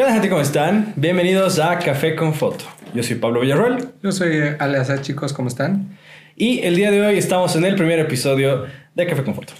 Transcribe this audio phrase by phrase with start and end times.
[0.00, 0.30] ¿Qué onda, gente?
[0.30, 0.94] ¿Cómo están?
[0.96, 2.64] Bienvenidos a Café con Foto.
[2.94, 3.90] Yo soy Pablo Villarroel.
[4.02, 5.98] Yo soy Aleazar, chicos, ¿cómo están?
[6.36, 9.52] Y el día de hoy estamos en el primer episodio de Café con Foto.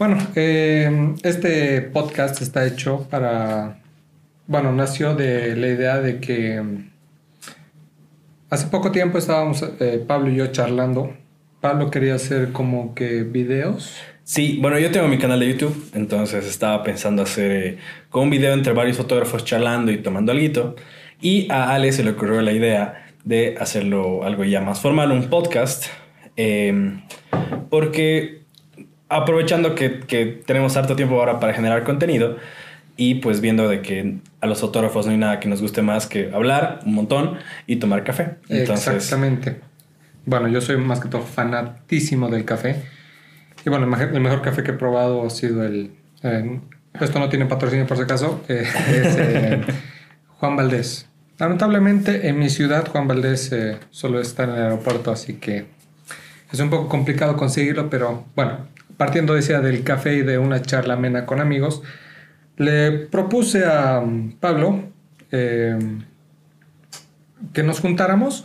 [0.00, 3.78] Bueno, eh, este podcast está hecho para...
[4.48, 6.90] Bueno, nació de la idea de que mm,
[8.50, 11.16] hace poco tiempo estábamos eh, Pablo y yo charlando.
[11.60, 14.00] Pablo quería hacer como que videos.
[14.26, 17.78] Sí, bueno, yo tengo mi canal de YouTube, entonces estaba pensando hacer eh,
[18.10, 20.74] con un video entre varios fotógrafos charlando y tomando algo.
[21.20, 25.30] Y a Ale se le ocurrió la idea de hacerlo algo ya más formal, un
[25.30, 25.84] podcast,
[26.34, 27.02] em,
[27.70, 28.40] porque
[29.08, 32.36] aprovechando que, que, tenemos harto tiempo ahora para generar contenido
[32.96, 36.08] y pues viendo de que a los fotógrafos no hay nada que nos guste más
[36.08, 38.38] que hablar un montón y tomar café.
[38.48, 39.60] Exactamente.
[40.24, 42.95] Bueno, yo soy más que todo fanatísimo del café.
[43.66, 45.90] Y bueno, el mejor café que he probado ha sido el...
[46.22, 46.60] Eh,
[47.00, 48.44] esto no tiene patrocinio por si acaso.
[48.48, 49.60] Eh, es eh,
[50.38, 51.08] Juan Valdés.
[51.38, 53.52] Lamentablemente en mi ciudad Juan Valdés
[53.90, 55.66] solo está en el aeropuerto, así que
[56.50, 60.62] es un poco complicado conseguirlo, pero bueno, partiendo de esa del café y de una
[60.62, 61.82] charla amena con amigos,
[62.56, 64.84] le propuse a um, Pablo
[65.28, 65.82] que
[67.64, 68.44] nos juntáramos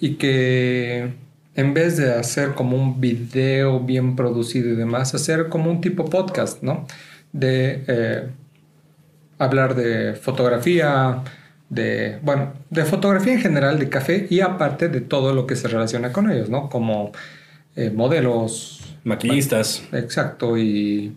[0.00, 1.12] y que
[1.54, 6.06] en vez de hacer como un video bien producido y demás, hacer como un tipo
[6.06, 6.86] podcast, ¿no?
[7.32, 8.28] De eh,
[9.38, 11.22] hablar de fotografía,
[11.68, 15.68] de, bueno, de fotografía en general, de café y aparte de todo lo que se
[15.68, 16.68] relaciona con ellos, ¿no?
[16.68, 17.12] Como
[17.76, 18.78] eh, modelos.
[19.04, 19.82] Maquillistas.
[19.92, 21.16] exacto, y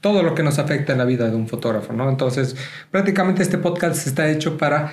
[0.00, 2.08] todo lo que nos afecta en la vida de un fotógrafo, ¿no?
[2.08, 2.56] Entonces,
[2.90, 4.92] prácticamente este podcast está hecho para,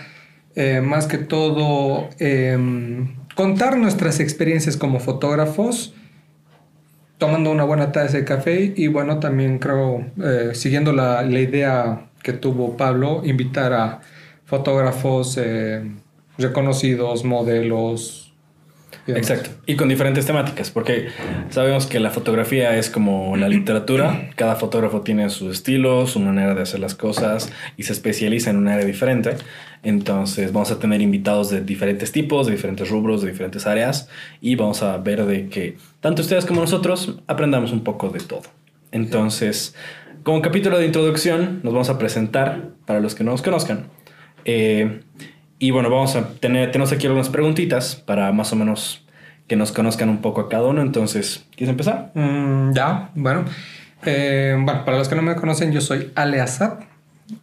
[0.56, 5.93] eh, más que todo, em, contar nuestras experiencias como fotógrafos,
[7.19, 12.09] tomando una buena taza de café y bueno, también creo, eh, siguiendo la, la, idea
[12.23, 14.02] que tuvo Pablo, invitar a
[14.45, 15.83] fotógrafos eh,
[16.39, 18.33] reconocidos, modelos,
[19.08, 19.50] Exacto.
[19.66, 21.07] Y con diferentes temáticas, porque
[21.50, 24.31] sabemos que la fotografía es como la literatura.
[24.35, 28.57] Cada fotógrafo tiene su estilo, su manera de hacer las cosas y se especializa en
[28.57, 29.35] un área diferente.
[29.84, 34.09] Entonces vamos a tener invitados de diferentes tipos, de diferentes rubros, de diferentes áreas
[34.41, 38.44] y vamos a ver de que tanto ustedes como nosotros aprendamos un poco de todo.
[38.91, 39.75] Entonces,
[40.24, 43.88] como capítulo de introducción, nos vamos a presentar para los que no nos conozcan.
[44.45, 45.01] Eh,
[45.59, 49.03] y bueno, vamos a tener, tenemos aquí algunas preguntitas para más o menos
[49.47, 50.81] que nos conozcan un poco a cada uno.
[50.81, 52.12] Entonces, ¿quieres empezar?
[52.13, 53.45] Mm, ya, bueno.
[54.06, 56.79] Eh, bueno, para los que no me conocen, yo soy Ale Assad.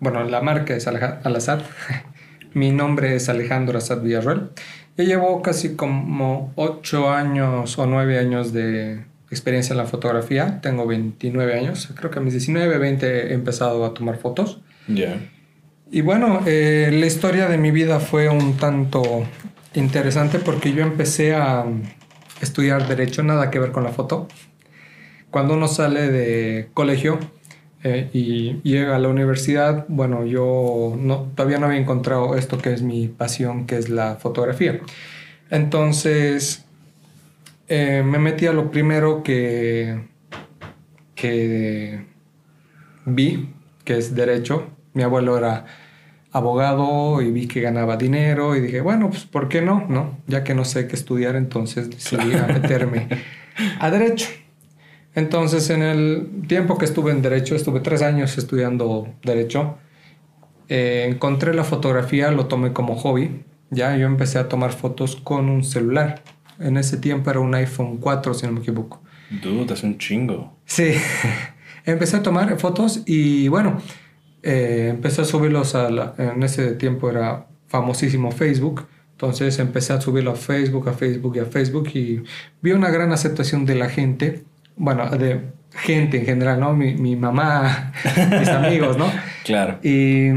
[0.00, 1.62] Bueno, la marca es Al Assad.
[2.54, 4.50] Mi nombre es Alejandro Assad Villarreal.
[4.96, 10.60] Yo llevo casi como 8 años o 9 años de experiencia en la fotografía.
[10.60, 11.92] Tengo 29 años.
[11.96, 14.60] Creo que a mis 19, 20 he empezado a tomar fotos.
[14.86, 15.18] Ya.
[15.94, 19.28] Y bueno, eh, la historia de mi vida fue un tanto
[19.74, 21.66] interesante porque yo empecé a
[22.40, 24.26] estudiar derecho, nada que ver con la foto.
[25.30, 27.20] Cuando uno sale de colegio
[27.84, 32.72] eh, y llega a la universidad, bueno, yo no, todavía no había encontrado esto que
[32.72, 34.80] es mi pasión, que es la fotografía.
[35.48, 36.64] Entonces,
[37.68, 40.08] eh, me metí a lo primero que,
[41.14, 42.04] que
[43.06, 44.66] vi, que es derecho.
[44.92, 45.83] Mi abuelo era
[46.34, 49.86] abogado y vi que ganaba dinero y dije, bueno, pues ¿por qué no?
[49.88, 50.18] ¿No?
[50.26, 53.06] Ya que no sé qué estudiar, entonces decidí a meterme
[53.78, 54.28] a derecho.
[55.14, 59.78] Entonces, en el tiempo que estuve en derecho, estuve tres años estudiando derecho,
[60.68, 63.44] eh, encontré la fotografía, lo tomé como hobby.
[63.70, 66.24] Ya yo empecé a tomar fotos con un celular.
[66.58, 69.00] En ese tiempo era un iPhone 4, si no me equivoco.
[69.30, 70.52] Dude, es un chingo.
[70.64, 70.94] Sí,
[71.84, 73.80] empecé a tomar fotos y bueno,
[74.44, 78.86] eh, empecé a subirlos a la, en ese tiempo era famosísimo Facebook.
[79.12, 82.22] Entonces empecé a subirlo a Facebook, a Facebook y a Facebook y
[82.60, 84.44] vi una gran aceptación de la gente,
[84.76, 85.40] bueno, de
[85.70, 86.74] gente en general, ¿no?
[86.74, 87.92] Mi, mi mamá,
[88.38, 89.10] mis amigos, ¿no?
[89.44, 89.78] Claro.
[89.82, 90.28] Y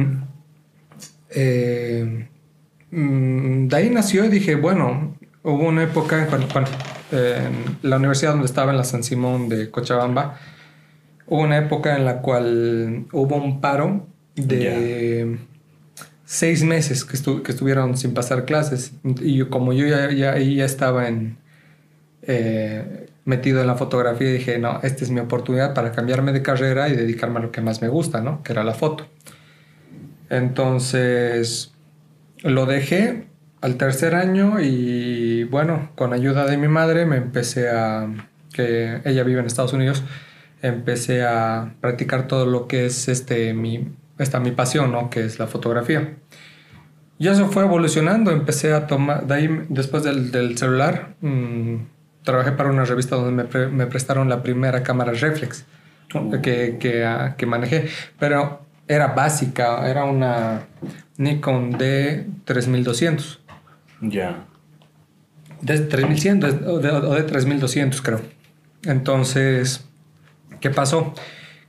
[1.32, 2.28] eh,
[2.92, 6.48] mm, de ahí nació y dije, bueno, hubo una época, cuando,
[7.12, 10.40] en la universidad donde estaba, en la San Simón de Cochabamba,
[11.28, 15.38] Hubo una época en la cual hubo un paro de
[16.26, 18.94] seis meses que, que, estuvieron sin pasar clases.
[19.04, 21.38] Y como yo ya, ya, ya estaba en,
[22.24, 26.90] eh, metido en la fotografía, dije, no, esta es mi oportunidad para cambiarme de carrera
[26.90, 28.44] y dedicarme a lo que más me gusta, ¿no?
[28.44, 29.08] Que era la foto.
[30.30, 31.74] Entonces,
[32.44, 33.28] lo dejé
[33.62, 38.08] al tercer año y bueno, con ayuda de mi madre me empecé a,
[38.54, 40.04] que ella vive en Estados Unidos,
[40.62, 45.10] empecé a practicar todo lo que es este, mi, esta mi pasión, ¿no?
[45.10, 46.16] Que es la fotografía.
[47.20, 51.76] Y eso fue evolucionando, empecé a tomar, de ahí después del, del celular, mm,
[52.24, 55.66] trabajé para una revista donde me, pre- me prestaron la primera cámara reflex
[56.44, 57.88] que, que, ah, que manejé,
[58.20, 60.62] pero era básica, era una
[61.18, 61.74] Nikon
[62.46, 63.40] D3200,
[64.02, 64.46] Ya.
[65.62, 68.22] de 3100 de- o de, o de 3200 creo.
[68.84, 69.87] Entonces,
[70.60, 71.14] ¿qué pasó?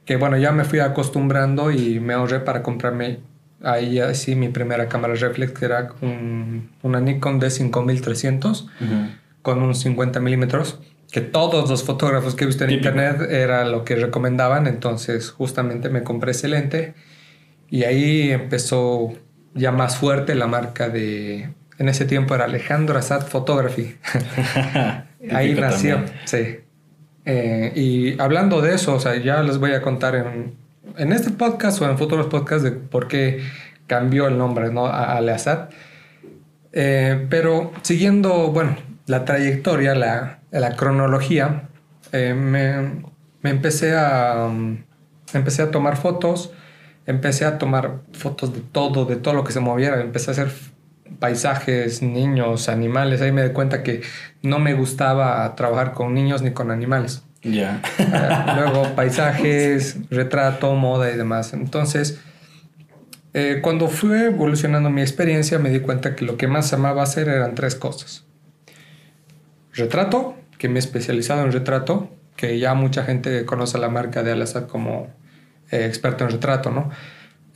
[0.05, 3.19] Que bueno, ya me fui acostumbrando y me ahorré para comprarme
[3.63, 8.69] ahí así mi primera cámara reflex, que era un- una Nikon D5300
[9.43, 10.81] con un 50 milímetros,
[11.11, 12.89] que todos los fotógrafos que he visto en Típico.
[12.89, 16.95] internet era lo que recomendaban, entonces justamente me compré ese lente
[17.71, 19.13] y ahí empezó
[19.55, 21.49] ya más fuerte la marca de,
[21.79, 23.97] en ese tiempo era Alejandro Assad Photography.
[25.35, 26.15] ahí nació, también.
[26.25, 26.59] sí.
[27.31, 30.55] Eh, y hablando de eso, o sea, ya les voy a contar en,
[30.97, 33.43] en este podcast o en futuros podcasts de por qué
[33.87, 34.87] cambió el nombre, ¿no?
[34.87, 35.69] A, a Assad.
[36.73, 38.77] Eh, pero siguiendo, bueno,
[39.07, 41.69] la trayectoria, la, la cronología,
[42.13, 43.03] eh, me,
[43.43, 44.79] me empecé a um,
[45.35, 46.53] empecé a tomar fotos,
[47.05, 50.51] empecé a tomar fotos de todo, de todo lo que se moviera, empecé a hacer
[51.19, 54.03] paisajes, niños, animales, ahí me di cuenta que
[54.43, 57.23] no me gustaba trabajar con niños ni con animales.
[57.43, 57.81] Ya.
[57.99, 61.53] Eh, luego paisajes, retrato, moda y demás.
[61.53, 62.21] Entonces,
[63.35, 67.29] eh, cuando fue evolucionando mi experiencia, me di cuenta que lo que más amaba hacer
[67.29, 68.25] eran tres cosas.
[69.73, 74.33] Retrato, que me he especializado en retrato, que ya mucha gente conoce la marca de
[74.33, 75.09] Al-Assad como
[75.71, 76.91] eh, experto en retrato, ¿no?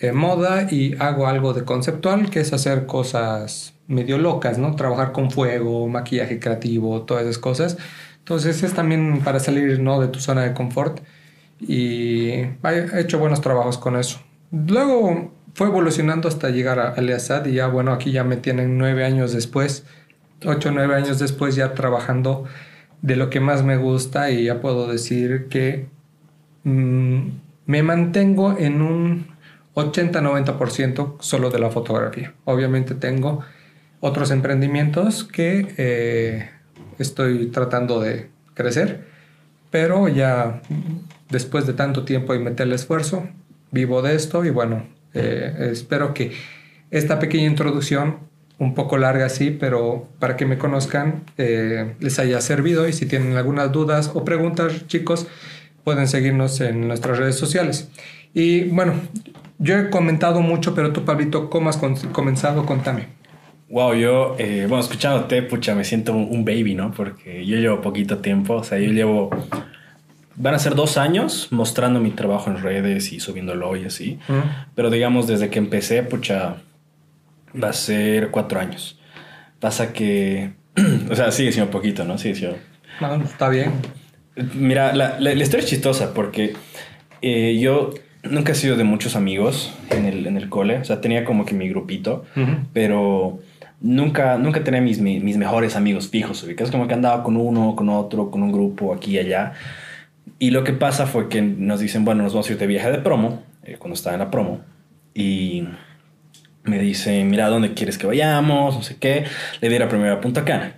[0.02, 4.75] Eh, moda y hago algo de conceptual, que es hacer cosas medio locas, ¿no?
[4.75, 7.78] Trabajar con fuego, maquillaje creativo, todas esas cosas.
[8.19, 10.00] Entonces es también para salir, ¿no?
[10.00, 10.99] De tu zona de confort
[11.60, 14.20] y he hecho buenos trabajos con eso.
[14.50, 19.04] Luego fue evolucionando hasta llegar a Al-Assad y ya, bueno, aquí ya me tienen nueve
[19.04, 19.84] años después,
[20.44, 22.46] ocho nueve años después ya trabajando
[23.02, 25.87] de lo que más me gusta y ya puedo decir que
[26.64, 27.20] mm,
[27.66, 29.31] me mantengo en un
[29.74, 32.34] 80-90% solo de la fotografía.
[32.44, 33.40] Obviamente tengo
[34.00, 36.50] otros emprendimientos que eh,
[36.98, 39.06] estoy tratando de crecer,
[39.70, 40.60] pero ya
[41.30, 43.28] después de tanto tiempo y meterle esfuerzo,
[43.70, 46.32] vivo de esto y bueno, eh, espero que
[46.90, 48.18] esta pequeña introducción,
[48.58, 53.06] un poco larga sí, pero para que me conozcan, eh, les haya servido y si
[53.06, 55.26] tienen algunas dudas o preguntas, chicos,
[55.84, 57.88] pueden seguirnos en nuestras redes sociales.
[58.34, 58.94] Y bueno,
[59.62, 61.79] yo he comentado mucho, pero tú, Pablito, ¿cómo has
[62.12, 62.67] comenzado?
[62.67, 63.06] Contame.
[63.70, 66.93] Wow, yo, eh, bueno, escuchándote, pucha, me siento un, baby, ¿no?
[66.93, 69.31] Porque yo llevo poquito tiempo, o sea, yo llevo,
[70.37, 74.19] van a ser dos años mostrando mi trabajo en redes y subiéndolo y así,
[74.75, 76.56] pero digamos, desde que empecé, pucha,
[77.61, 78.99] va a ser cuatro años.
[79.59, 80.53] Pasa que,
[81.11, 82.19] o sea, sigue siendo poquito, ¿no?
[82.19, 82.59] Sigue siendo...
[83.00, 83.73] No, está bien.
[84.55, 86.55] Mira, la, la- la historia es chistosa porque
[87.23, 90.78] eh, yo nunca he sido de muchos amigos en el, en el cole.
[90.78, 92.52] O sea, tenía como que mi grupito, Ujú.
[92.72, 93.38] pero
[93.80, 96.42] nunca, nunca tenía mis, mi- mis mejores amigos fijos.
[96.44, 99.52] ubicas como que andaba con uno, con otro, con un grupo aquí y allá.
[100.38, 102.90] Y lo que pasa fue que nos dicen, bueno, nos vamos a ir de viaje
[102.90, 104.60] de promo, eh, cuando estaba en la promo.
[105.14, 105.64] Y
[106.64, 108.75] me dicen, mira, ¿a ¿dónde quieres que vayamos?
[108.76, 109.25] No sé qué.
[109.61, 110.75] Le di la primera a Punta Cana.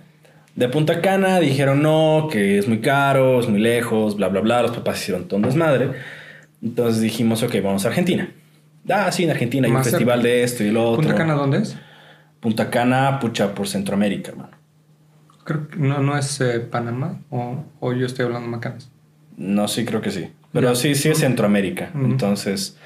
[0.55, 4.61] De Punta Cana dijeron no, que es muy caro, es muy lejos, bla, bla, bla.
[4.61, 5.89] Los papás hicieron todo un desmadre.
[6.65, 8.29] Entonces dijimos, ok, vamos a Argentina.
[8.89, 11.03] Ah, sí, en Argentina hay un festival de esto y lo otro.
[11.03, 11.77] ¿Punta Cana dónde es?
[12.39, 14.57] Punta Cana, pucha, por Centroamérica, hermano.
[15.43, 18.91] Creo que no, no es eh, Panamá o, o yo estoy hablando macanas.
[19.37, 20.29] No, sí, creo que sí.
[20.51, 20.75] Pero Ya.
[20.75, 21.91] sí, sí es Centroamérica.
[21.93, 22.77] Entonces,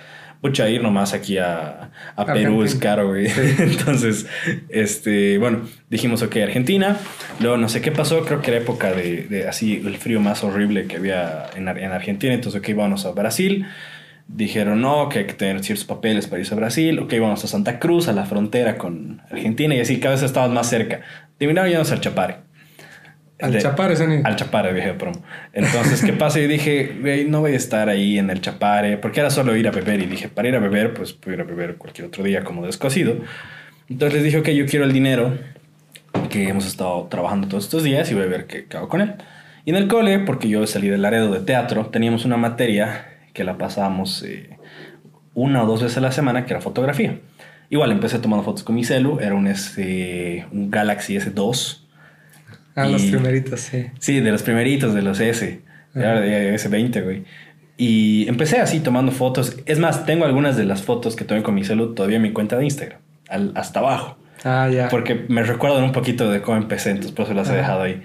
[0.41, 3.27] pucha, ir nomás aquí a, a Perú es caro, güey.
[3.29, 3.41] Sí.
[3.60, 4.27] Entonces,
[4.69, 6.98] este, bueno, dijimos, ok, Argentina.
[7.39, 10.43] Luego, no sé qué pasó, creo que era época de, de así el frío más
[10.43, 12.34] horrible que había en, en Argentina.
[12.34, 13.65] Entonces, ok, vamos a Brasil.
[14.27, 17.00] Dijeron, no, que hay que tener ciertos papeles para irse a Brasil.
[17.00, 19.74] Ok, vamos a Santa Cruz, a la frontera con Argentina.
[19.75, 21.01] Y así cada vez estábamos más cerca.
[21.38, 22.49] Terminaron yéndose al Chapare.
[23.41, 24.22] Al De- Chapare, Zeni.
[24.24, 25.22] al Chapare, dije de promo.
[25.53, 26.39] Entonces, ¿qué pasa?
[26.39, 29.67] Y dije, güey, no voy a estar ahí en el Chapare, porque era solo ir
[29.67, 30.01] a beber.
[30.01, 32.65] Y dije, para ir a beber, pues puedo ir a beber cualquier otro día como
[32.65, 33.15] descosido.
[33.89, 35.38] Entonces les dije, ok, yo quiero el dinero
[36.29, 39.01] que hemos estado trabajando todos estos días y voy a ver qué, qué hago con
[39.01, 39.13] él.
[39.65, 43.43] Y en el cole, porque yo salí del Laredo de teatro, teníamos una materia que
[43.43, 44.58] la pasábamos eh,
[45.34, 47.19] una o dos veces a la semana, que era fotografía.
[47.69, 51.86] Igual empecé tomando fotos con mi celu, era un, este, un Galaxy S2.
[52.81, 53.88] Ah, los y- primeritos, sí.
[54.00, 55.62] Sí, de los primeritos, de los S.
[55.95, 57.24] Era de S20, güey.
[57.77, 59.57] Y empecé así tomando fotos.
[59.65, 62.31] Es más, tengo algunas de las fotos que tomé con mi celular todavía en mi
[62.31, 63.00] cuenta de Instagram,
[63.55, 64.17] hasta abajo.
[64.43, 64.89] Ah, ya.
[64.89, 68.01] Porque me recuerdan un poquito de cómo empecé, entonces por eso las he dejado ahí.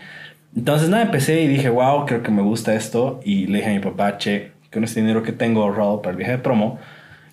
[0.57, 3.21] Entonces, nada, empecé y dije, wow, creo que me gusta esto.
[3.25, 6.17] Y le dije a mi papá, che, con este dinero que tengo ahorrado para el
[6.17, 6.79] viaje de promo,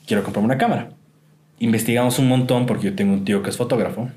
[0.08, 0.90] quiero comprarme una cámara.
[1.60, 4.10] Investigamos un montón porque yo tengo un tío que es fotógrafo.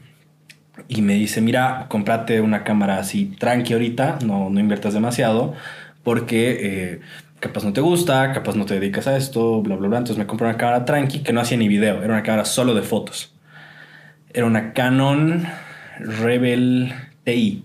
[0.88, 5.54] Y me dice, mira, cómprate una cámara así tranqui ahorita, no, no inviertas demasiado,
[6.02, 7.00] porque eh,
[7.40, 9.98] capaz no te gusta, capaz no te dedicas a esto, bla, bla, bla.
[9.98, 12.74] Entonces me compré una cámara tranqui que no hacía ni video, era una cámara solo
[12.74, 13.34] de fotos.
[14.32, 15.46] Era una Canon
[16.00, 17.64] Rebel TI.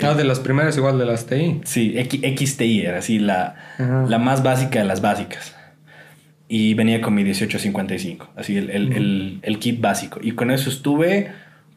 [0.00, 1.60] Ah, de las primeras igual de las TI.
[1.64, 5.54] Sí, XTI era así, la, la más básica de las básicas.
[6.48, 10.20] Y venía con mi 1855, así el, el, el, el, kit básico.
[10.22, 11.30] Y con eso estuve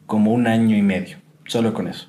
[0.06, 2.08] como un año y medio, solo con eso.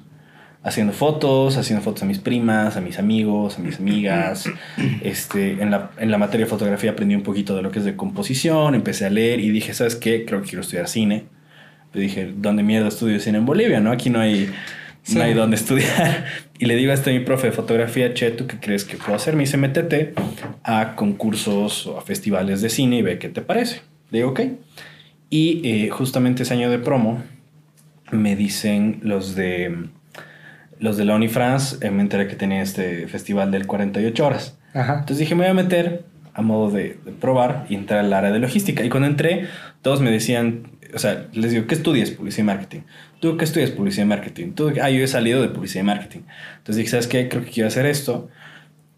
[0.63, 4.49] Haciendo fotos, haciendo fotos a mis primas, a mis amigos, a mis amigas.
[5.01, 7.85] Este, en, la, en la materia de fotografía aprendí un poquito de lo que es
[7.85, 10.25] de composición, empecé a leer y dije, ¿sabes qué?
[10.25, 11.25] Creo que quiero estudiar cine.
[11.91, 13.79] Pero dije, ¿dónde mierda estudio cine en Bolivia?
[13.79, 13.91] ¿no?
[13.91, 14.49] Aquí no hay
[15.13, 16.25] no hay dónde estudiar.
[16.59, 19.13] Y le digo a este mi profe de fotografía, che, ¿tú qué crees que puedo
[19.13, 19.35] hacer?
[19.35, 20.15] Me dice, métete
[20.63, 23.81] a concursos o a festivales de cine y ve qué te parece.
[24.09, 24.39] Le digo, ok.
[25.29, 27.21] Y eh, justamente ese año de promo
[28.11, 29.89] me dicen los de
[30.79, 34.57] los de la Unifrance, eh, me enteré que tenía este festival del 48 horas.
[34.73, 38.31] Entonces dije, me voy a meter a modo de, de, probar y entrar al área
[38.31, 38.83] de logística.
[38.83, 39.47] Y cuando entré,
[39.81, 42.11] todos me decían, o sea, les digo, ¿qué estudias?
[42.11, 42.79] Publicidad y marketing.
[43.19, 43.71] ¿Tú qué estudias?
[43.71, 44.51] Publicidad y marketing.
[44.51, 44.71] ¿Tú?
[44.81, 46.19] Ah, yo he salido de publicidad y marketing.
[46.57, 47.27] Entonces dije, ¿sabes qué?
[47.27, 48.29] Creo que quiero hacer esto.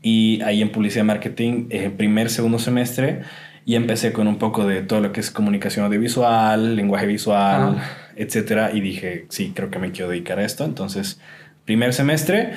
[0.01, 3.21] Y ahí en publicidad y marketing, eh, primer, segundo semestre,
[3.65, 7.83] y empecé con un poco de todo lo que es comunicación audiovisual, lenguaje visual, ah.
[8.19, 8.71] Etcétera.
[8.73, 10.65] Y dije, sí, creo que me quiero dedicar a esto.
[10.65, 11.19] Entonces,
[11.65, 12.53] primer semestre,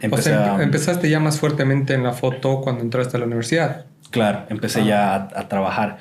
[0.00, 0.62] empecé o sea, a...
[0.62, 3.86] empezaste ya más fuertemente en la foto cuando entraste a la universidad.
[4.10, 4.84] Claro, empecé ah.
[4.84, 5.98] ya a, a trabajar.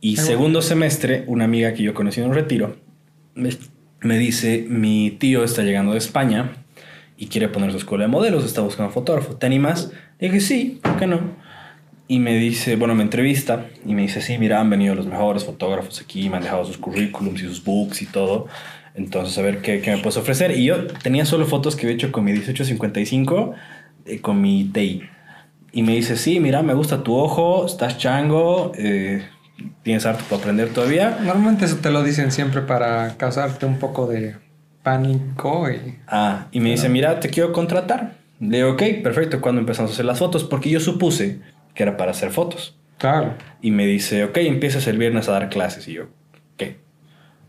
[0.00, 2.76] Y segundo semestre, una amiga que yo conocí en un retiro
[3.36, 3.50] me,
[4.00, 6.56] me, dice, mi tío está llegando de España
[7.16, 9.92] y quiere poner su escuela de modelos, está buscando fotógrafo, ¿te animas?
[10.18, 11.20] Le dije, sí, ¿por qué no?
[12.08, 15.44] Y me dice, bueno, me entrevista y me dice, sí, mira, han venido los mejores
[15.44, 18.46] fotógrafos aquí, me han dejado sus currículums y sus books y todo.
[18.94, 20.52] Entonces, a ver qué, qué me puedes ofrecer.
[20.52, 23.54] Y yo tenía solo fotos que había hecho con mi 1855,
[24.06, 25.02] eh, con mi TI.
[25.72, 29.26] Y me dice, sí, mira, me gusta tu ojo, estás chango, eh,
[29.82, 31.18] tienes harto para aprender todavía.
[31.22, 34.36] Normalmente eso te lo dicen siempre para causarte un poco de
[34.82, 35.68] pánico.
[35.68, 35.98] Y...
[36.06, 38.14] Ah, y me dice, mira, te quiero contratar.
[38.38, 40.44] Le digo, ok, perfecto, ¿cuándo empezamos a hacer las fotos?
[40.44, 41.40] Porque yo supuse
[41.76, 42.76] que era para hacer fotos.
[42.98, 43.34] Claro.
[43.62, 45.86] Y me dice, ok, empiezas el viernes a dar clases.
[45.86, 46.06] Y yo,
[46.56, 46.78] ¿qué?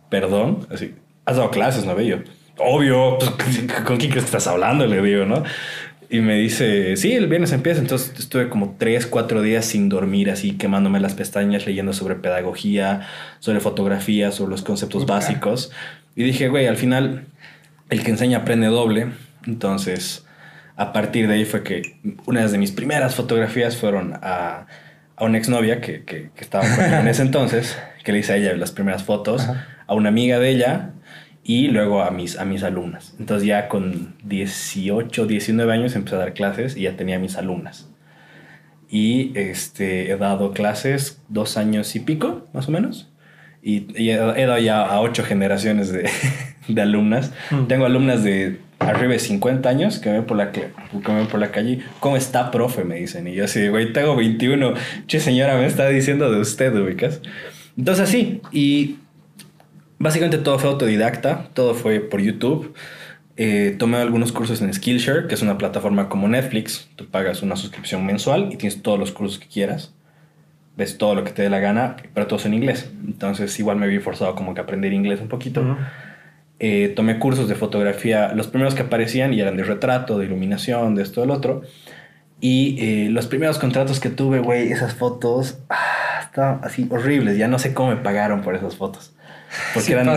[0.10, 0.68] ¿Perdón?
[0.70, 0.94] Así,
[1.26, 1.96] has dado clases, ¿no?
[1.96, 2.22] veo
[2.60, 4.86] obvio, pues, ¿con quién crees que estás hablando?
[4.86, 5.44] Le digo, ¿no?
[6.10, 7.82] Y me dice, sí, el viernes empieza.
[7.82, 13.08] Entonces estuve como tres, cuatro días sin dormir, así quemándome las pestañas, leyendo sobre pedagogía,
[13.40, 15.72] sobre fotografía, sobre los conceptos básicos.
[16.16, 17.26] Y dije, güey, al final
[17.90, 19.10] el que enseña aprende doble.
[19.46, 20.26] Entonces,
[20.78, 24.68] a partir de ahí fue que una de mis primeras fotografías fueron a,
[25.16, 26.66] a una exnovia que, que, que estaba
[27.00, 29.50] en ese entonces, que le hice a ella las primeras fotos,
[29.88, 30.92] a una amiga de ella
[31.44, 33.16] y luego a mis, a mis alumnas.
[33.20, 37.90] Entonces ya con 18, 19 años empecé a dar clases y ya tenía mis alumnas.
[38.90, 43.12] Y este, he dado clases dos años y pico, más o menos.
[43.64, 46.10] Y, he, dado ya a ocho generaciones de,
[46.68, 47.34] de alumnas.
[47.50, 47.66] Mm.
[47.66, 51.52] Tengo alumnas de arriba de 50 años que ven por la, que ven por la
[51.52, 51.80] calle.
[52.00, 52.84] ¿Cómo está, profe?
[52.84, 53.28] Me dicen.
[53.28, 54.74] Y yo así, güey, tengo 21.
[55.08, 57.22] Che, señora, me está diciendo de usted, ubicas.
[57.78, 58.42] Entonces así.
[58.52, 58.98] Y
[60.00, 62.76] Básicamente todo fue autodidacta, todo fue por YouTube.
[63.36, 66.88] Eh, tomé algunos cursos en Skillshare, que es una plataforma como Netflix.
[66.96, 69.94] Tú pagas una suscripción mensual y tienes todos los cursos que quieras.
[70.76, 72.92] Ves todo lo que te dé la gana, pero todos en inglés.
[73.08, 75.78] Entonces igual me vi forzado como que aprender inglés un poquito.
[76.60, 80.96] Eh, tomé cursos de fotografía, los primeros que aparecían y eran de retrato, de iluminación,
[80.96, 81.62] de esto, del otro.
[82.40, 87.38] Y eh, los primeros contratos que tuve, güey, esas fotos, ah, estaban así horribles.
[87.38, 89.14] Ya no sé cómo me pagaron por esas fotos.
[89.74, 90.10] Porque eran,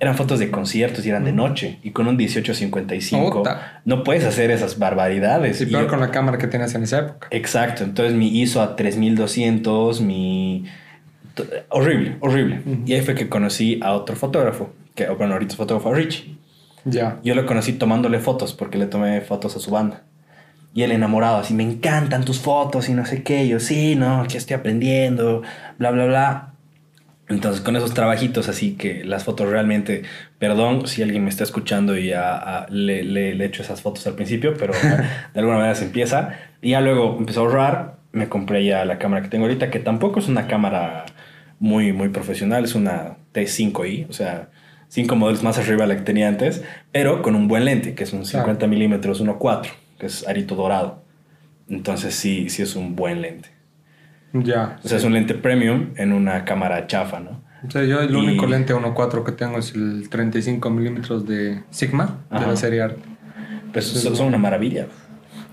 [0.00, 1.78] eran fotos de conciertos y eran de noche.
[1.82, 3.42] Y con un 1855
[3.84, 5.60] no puedes hacer esas barbaridades.
[5.60, 7.28] Y peor con la cámara que tienes en esa época.
[7.30, 7.84] Exacto.
[7.84, 10.64] Entonces mi ISO a 3200, mi...
[11.68, 12.62] Horrible, horrible.
[12.84, 16.36] Y ahí fue que conocí a otro fotógrafo, que bueno, ahorita es fotógrafo Richie.
[16.84, 17.20] Ya.
[17.22, 20.02] Yo lo conocí tomándole fotos porque le tomé fotos a su banda.
[20.74, 23.46] Y él enamorado, así, me encantan tus fotos y no sé qué.
[23.46, 25.42] yo, sí, no, que estoy aprendiendo,
[25.78, 26.52] bla, bla, bla.
[27.28, 30.02] Entonces, con esos trabajitos, así que las fotos realmente,
[30.38, 34.14] perdón si alguien me está escuchando y ya le, le, le, echo esas fotos al
[34.14, 34.72] principio, pero
[35.34, 36.38] de alguna manera se empieza.
[36.60, 39.78] Y ya luego empezó a ahorrar, me compré ya la cámara que tengo ahorita, que
[39.78, 41.04] tampoco es una cámara
[41.60, 44.48] muy, muy profesional, es una T5i, o sea,
[44.88, 48.04] cinco modelos más arriba de la que tenía antes, pero con un buen lente, que
[48.04, 49.68] es un 50 milímetros 1.4,
[49.98, 51.02] que es arito dorado.
[51.68, 53.50] Entonces sí, sí es un buen lente.
[54.32, 54.78] Ya.
[54.84, 57.42] O sea, es un lente premium en una cámara chafa, ¿no?
[57.66, 62.20] O sea, yo el único lente 1.4 que tengo es el 35 milímetros de Sigma,
[62.30, 62.98] de la serie Art.
[63.72, 64.86] Pues son, una maravilla.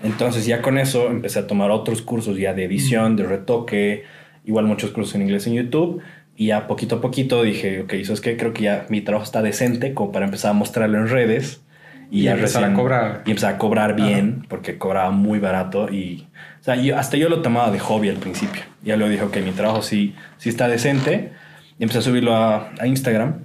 [0.02, 4.04] Entonces ya con eso empecé a tomar otros cursos ya de edición, de retoque,
[4.44, 6.00] igual muchos cursos en inglés en YouTube.
[6.36, 9.24] Y ya poquito a poquito dije, ok, eso es que creo que ya mi trabajo
[9.24, 11.62] está decente como para empezar a mostrarlo en redes.
[12.10, 13.22] Y, ya empezar a cobrar.
[13.24, 15.90] Y empezar a cobrar bien, porque cobraba muy barato.
[15.90, 16.28] Y,
[16.60, 18.62] o sea, yo, hasta yo lo tomaba de hobby al principio.
[18.82, 21.32] Ya luego dije, ok, mi trabajo sí, sí está decente.
[21.78, 23.44] Y empecé a subirlo a, a Instagram.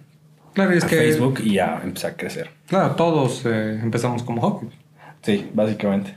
[0.53, 0.97] Claro, es a que.
[0.97, 2.49] Facebook y ya empecé a crecer.
[2.67, 4.67] Claro, todos eh, empezamos como hobby.
[5.21, 6.15] Sí, básicamente.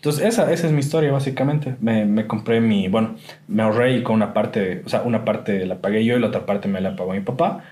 [0.00, 1.76] Entonces, esa, esa es mi historia, básicamente.
[1.78, 2.88] Me, me, compré mi.
[2.88, 3.16] Bueno,
[3.48, 4.80] me ahorré y con una parte.
[4.86, 7.20] O sea, una parte la pagué yo y la otra parte me la pagó mi
[7.20, 7.64] papá.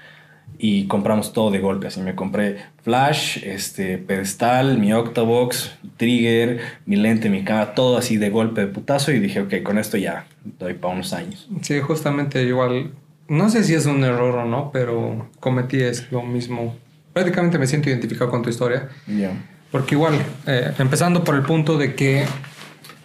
[0.58, 1.86] Y compramos todo de golpe.
[1.86, 8.18] Así me compré flash, este, pedestal, mi octabox, trigger, mi lente, mi cámara, todo así
[8.18, 9.10] de golpe de putazo.
[9.10, 10.26] Y dije, ok, con esto ya
[10.58, 11.48] doy para unos años.
[11.62, 12.92] Sí, justamente igual.
[13.28, 16.76] No sé si es un error o no, pero cometí es lo mismo.
[17.14, 18.90] Prácticamente me siento identificado con tu historia.
[19.06, 19.32] Ya.
[19.70, 20.14] Porque igual,
[20.46, 22.24] eh, empezando por el punto de que,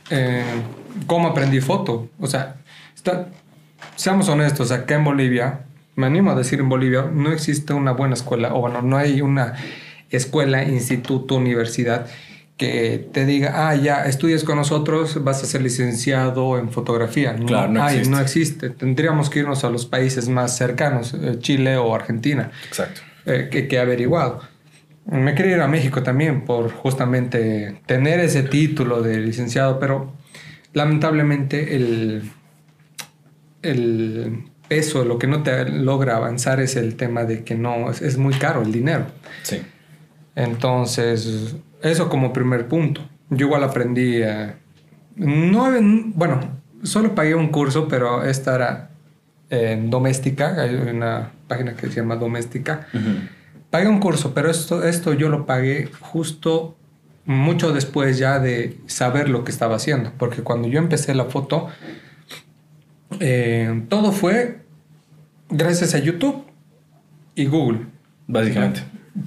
[0.10, 0.43] eh,
[1.08, 2.10] ¿cómo aprendí foto?
[2.20, 2.55] O sea,
[2.96, 3.27] está,
[3.96, 5.62] seamos honestos, acá en Bolivia,
[5.96, 9.22] me animo a decir en Bolivia, no existe una buena escuela, o bueno, no hay
[9.22, 9.55] una
[10.10, 12.08] escuela, instituto, universidad
[12.58, 17.34] que te diga, ah, ya, estudias con nosotros, vas a ser licenciado en fotografía.
[17.34, 18.15] No, claro, no, hay, existe.
[18.15, 18.70] no existe.
[18.70, 23.01] Tendríamos que irnos a los países más cercanos, eh, Chile o Argentina, Exacto.
[23.25, 24.41] eh, que, que he averiguado.
[25.05, 30.13] Me quería ir a México también por justamente tener ese título de licenciado, pero
[30.74, 32.31] lamentablemente el,
[33.62, 38.01] el peso, lo que no te logra avanzar es el tema de que no, es,
[38.01, 39.07] es muy caro el dinero.
[39.43, 39.62] Sí.
[40.35, 43.01] Entonces, eso como primer punto.
[43.29, 44.53] Yo igual aprendí, eh,
[45.16, 45.70] no,
[46.16, 46.39] bueno,
[46.83, 48.89] solo pagué un curso, pero esta era
[49.50, 52.87] en Doméstica, hay una página que se llama Doméstica.
[52.94, 53.29] Uh -huh.
[53.74, 56.77] Pagué un curso, pero esto, esto yo lo pagué justo
[57.25, 61.70] mucho después ya de saber lo que estaba haciendo, porque cuando yo empecé la foto,
[63.20, 64.59] eh, todo fue
[65.50, 66.46] gracias a YouTube
[67.33, 67.88] y Google.
[68.27, 68.83] Básicamente.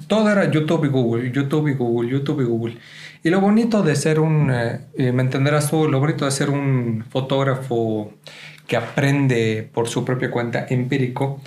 [0.07, 2.77] Todo era YouTube y Google, YouTube y Google, YouTube y Google.
[3.23, 7.03] Y lo bonito de ser un, eh, me entenderás tú, lo bonito de ser un
[7.09, 8.13] fotógrafo
[8.65, 11.41] que aprende por su propia cuenta empírico,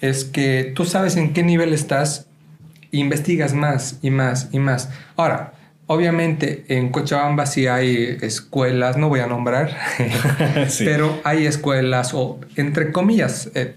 [0.00, 2.26] es que tú sabes en qué nivel estás,
[2.92, 4.90] investigas más y más y más.
[5.16, 5.54] Ahora,
[5.86, 9.76] obviamente en Cochabamba sí hay escuelas, no voy a nombrar,
[10.68, 10.84] sí.
[10.84, 13.74] pero hay escuelas o, entre comillas, eh,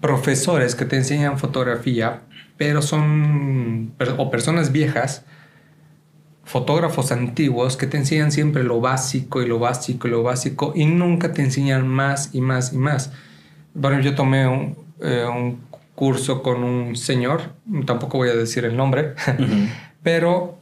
[0.00, 2.20] profesores que te enseñan fotografía,
[2.58, 5.24] pero son o personas viejas,
[6.44, 10.84] fotógrafos antiguos que te enseñan siempre lo básico y lo básico y lo básico y
[10.84, 13.12] nunca te enseñan más y más y más.
[13.72, 15.60] Bueno, yo tomé un, eh, un
[15.94, 17.52] curso con un señor,
[17.86, 19.68] tampoco voy a decir el nombre, uh -huh.
[20.02, 20.58] pero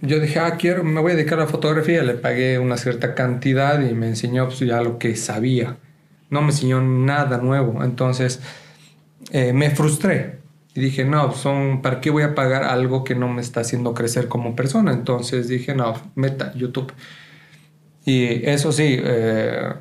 [0.00, 3.14] yo dije, ah, quiero, me voy a dedicar a la fotografía, le pagué una cierta
[3.14, 5.76] cantidad y me enseñó pues, ya lo que sabía.
[6.30, 8.40] No me enseñó nada nuevo, entonces
[9.30, 10.38] eh, me frustré
[10.74, 13.94] y dije, no, son, ¿para qué voy a pagar algo que no me está haciendo
[13.94, 14.92] crecer como persona?
[14.92, 16.92] Entonces dije, no, meta YouTube.
[18.04, 19.72] Y eso sí, eh,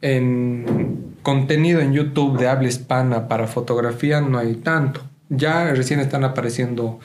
[0.00, 5.02] en contenido en YouTube de habla hispana para fotografía no hay tanto.
[5.28, 6.98] Ya recién están apareciendo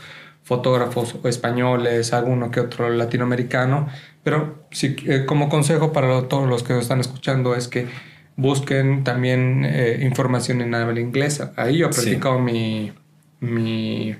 [0.44, 3.88] fotógrafos españoles, alguno que otro latinoamericano,
[4.24, 7.88] pero sí, eh, como consejo para todos los que nos están escuchando es que
[8.36, 11.54] busquen también eh, información en habla inglesa.
[11.56, 12.44] Ahí yo he practicado sí.
[12.44, 12.94] mi,
[13.40, 14.16] mi,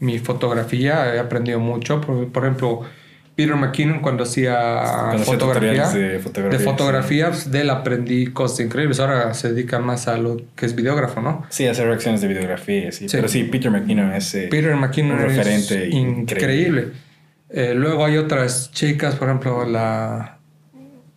[0.00, 2.00] mi, fotografía, he aprendido mucho.
[2.00, 2.82] Por, por, ejemplo,
[3.34, 7.50] Peter McKinnon cuando hacía fotografía, de fotografía, de, fotografía sí.
[7.50, 9.00] de él aprendí cosas increíbles.
[9.00, 11.44] Ahora se dedica más a lo que es videógrafo, ¿no?
[11.48, 13.06] Sí, hacer reacciones de videografía, sí.
[13.10, 16.22] Pero sí, Peter McKinnon es eh, Peter McKinnon un referente es increíble.
[16.22, 16.88] increíble.
[17.48, 20.38] Eh, luego hay otras chicas, por ejemplo, la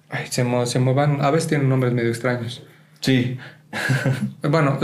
[0.09, 2.63] Ay, se, mo se van, a veces tienen nombres medio extraños.
[2.99, 3.37] Sí.
[4.49, 4.79] bueno,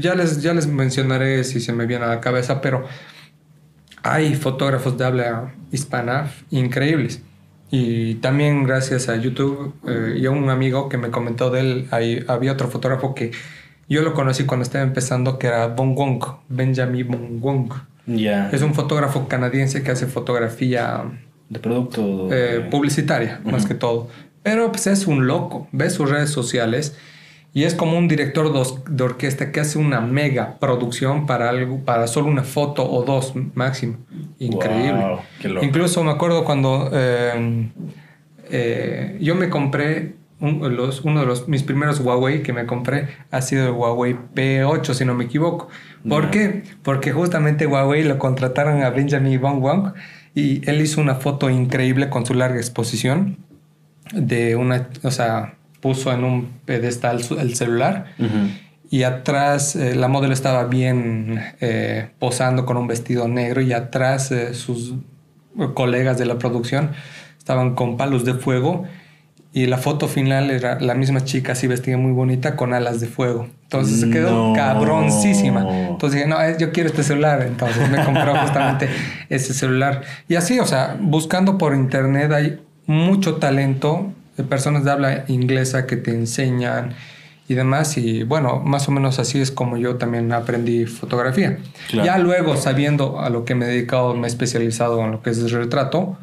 [0.00, 2.86] ya les, ya les mencionaré si se me viene a la cabeza, pero
[4.04, 7.22] hay fotógrafos de habla hispana increíbles.
[7.70, 11.88] Y también gracias a YouTube eh, y a un amigo que me comentó de él,
[11.90, 13.32] hay, había otro fotógrafo que
[13.88, 17.72] yo lo conocí cuando estaba empezando, que era Bon Wong, Benjamin Bon Wong.
[18.06, 18.50] Yeah.
[18.52, 21.04] Es un fotógrafo canadiense que hace fotografía
[21.48, 23.52] de producto eh, publicitaria, uh -huh.
[23.52, 24.08] más que todo.
[24.42, 26.94] Pero pues es un loco, ves sus redes sociales
[27.54, 32.08] y es como un director de orquesta que hace una mega producción para algo, para
[32.08, 33.98] solo una foto o dos máximo.
[34.40, 35.18] Increíble.
[35.62, 37.70] Incluso me acuerdo cuando eh,
[38.50, 43.40] eh, yo me compré los, uno de los, mis primeros Huawei que me compré ha
[43.40, 45.68] sido el Huawei P8, si no me equivoco.
[46.08, 46.64] ¿Por qué?
[46.82, 49.92] Porque justamente Huawei lo contrataron a Benjamin Wong Wong
[50.34, 53.38] y él hizo una foto increíble con su larga exposición
[54.12, 58.06] de una, o sea, puso en un pedestal el celular
[58.90, 64.32] y atrás eh, la modelo estaba bien eh, posando con un vestido negro y atrás
[64.32, 64.94] eh, sus
[65.74, 66.92] colegas de la producción
[67.36, 68.84] estaban con palos de fuego
[69.52, 73.08] y la foto final era la misma chica así vestida muy bonita con alas de
[73.08, 73.46] fuego.
[73.64, 75.68] Entonces se quedó cabroncísima.
[75.90, 77.42] Entonces dije, no, yo quiero este celular.
[77.42, 78.88] Entonces me compró justamente
[79.28, 80.00] ese celular.
[80.28, 85.86] Y así, o sea, buscando por internet hay mucho talento de personas de habla inglesa
[85.86, 86.94] que te enseñan
[87.48, 87.96] y demás.
[87.98, 91.58] Y bueno, más o menos así es como yo también aprendí fotografía.
[91.92, 95.30] Ya luego, sabiendo a lo que me he dedicado, me he especializado en lo que
[95.30, 96.18] es el retrato.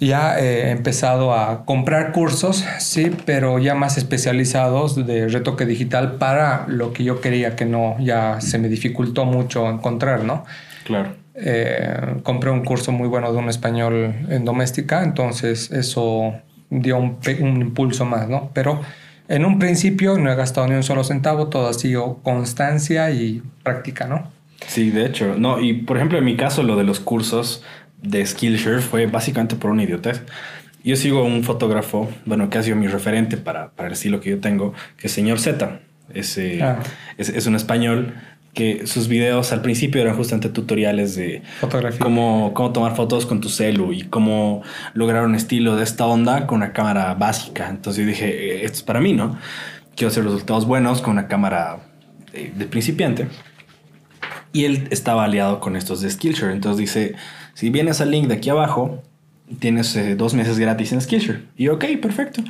[0.00, 6.66] Ya he empezado a comprar cursos, sí, pero ya más especializados de retoque digital para
[6.66, 10.44] lo que yo quería que no, ya se me dificultó mucho encontrar, ¿no?
[10.84, 11.14] Claro.
[11.36, 16.34] Eh, compré un curso muy bueno de un español en doméstica, entonces eso
[16.82, 17.16] dio un,
[17.60, 18.50] impulso más, ¿no?
[18.54, 18.80] Pero
[19.28, 23.42] en un principio no he gastado ni un solo centavo, todo ha sido constancia y
[23.62, 24.30] práctica, ¿no?
[24.66, 27.62] Sí, de hecho, no, y por ejemplo en mi caso lo de los cursos
[28.02, 30.22] de Skillshare fue básicamente por una idiotez.
[30.82, 34.30] Yo sigo un fotógrafo, bueno, que ha sido mi referente para, para el estilo que
[34.30, 35.80] yo tengo, que es señor Z.
[36.12, 36.80] Es, ah.
[37.16, 38.14] es, es un español
[38.54, 42.00] que sus videos al principio eran justamente tutoriales de fotografía.
[42.00, 44.62] Cómo, cómo tomar fotos con tu celu y cómo
[44.94, 47.68] lograr un estilo de esta onda con una cámara básica.
[47.68, 49.36] Entonces yo dije, eh, esto es para mí, ¿no?
[49.96, 51.80] Quiero hacer resultados buenos con una cámara
[52.32, 53.28] de, de principiante.
[54.52, 56.52] Y él estaba aliado con estos de Skillshare.
[56.52, 57.14] Entonces dice,
[57.54, 59.02] si vienes al link de aquí abajo,
[59.58, 61.42] tienes eh, dos meses gratis en Skillshare.
[61.56, 62.42] Y ok, perfecto.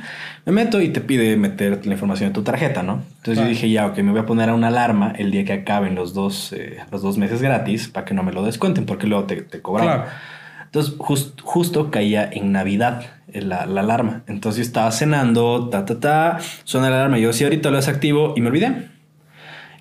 [0.45, 3.03] Me meto y te pide meter la información de tu tarjeta, ¿no?
[3.17, 5.53] Entonces yo dije, ya, ok, me voy a poner a una alarma el día que
[5.53, 9.07] acaben los dos, eh, los dos meses gratis para que no me lo descuenten, porque
[9.07, 10.05] luego te, te cobran.
[10.65, 14.23] Entonces justo caía en Navidad eh, la, la, alarma.
[14.27, 17.17] Entonces yo estaba cenando, ta, ta, ta, suena la alarma.
[17.17, 18.89] Yo, sí, ahorita lo desactivo y me olvidé.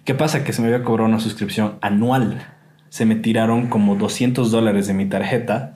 [0.04, 0.44] ¿Qué pasa?
[0.44, 2.53] Que se me había cobrado una suscripción anual
[2.94, 5.74] se me tiraron como 200 dólares de mi tarjeta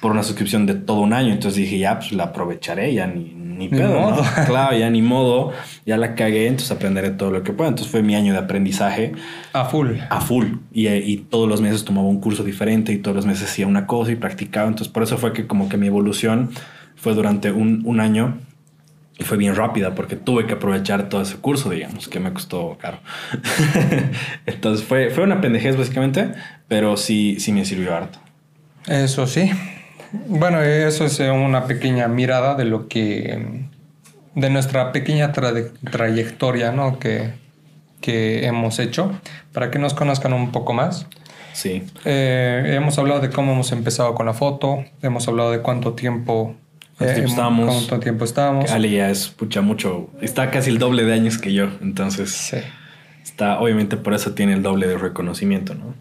[0.00, 1.32] por una suscripción de todo un año.
[1.32, 4.16] Entonces dije, ya, pues la aprovecharé, ya ni, ni pedo, ¿no?
[4.46, 5.52] Claro, ya ni modo,
[5.86, 7.68] ya la cagué, entonces aprenderé todo lo que pueda.
[7.68, 9.12] Entonces fue mi año de aprendizaje.
[9.52, 9.90] A full.
[10.10, 10.46] A full.
[10.72, 13.86] Y, y todos los meses tomaba un curso diferente y todos los meses hacía una
[13.86, 14.66] cosa y practicaba.
[14.66, 16.50] Entonces por eso fue que como que mi evolución
[16.96, 18.38] fue durante un, un año
[19.20, 22.78] y fue bien rápida porque tuve que aprovechar todo ese curso, digamos, que me costó
[22.80, 23.00] caro.
[24.46, 26.32] Entonces fue, fue una pendejez básicamente,
[26.68, 28.18] pero sí, sí me sirvió harto.
[28.86, 29.50] Eso sí.
[30.26, 33.66] Bueno, eso es una pequeña mirada de lo que,
[34.34, 36.98] de nuestra pequeña trayectoria, ¿no?
[36.98, 37.34] Que,
[38.00, 39.12] que hemos hecho,
[39.52, 41.06] para que nos conozcan un poco más.
[41.52, 41.82] Sí.
[42.06, 46.56] Eh, hemos hablado de cómo hemos empezado con la foto, hemos hablado de cuánto tiempo
[47.00, 48.70] eh, ¿Cuánto tiempo estábamos?
[48.70, 50.10] Ali ya es pucha mucho.
[50.20, 51.68] Está casi el doble de años que yo.
[51.80, 52.30] Entonces.
[52.30, 52.58] Sí.
[53.22, 55.94] Está, obviamente por eso tiene el doble de reconocimiento, ¿no?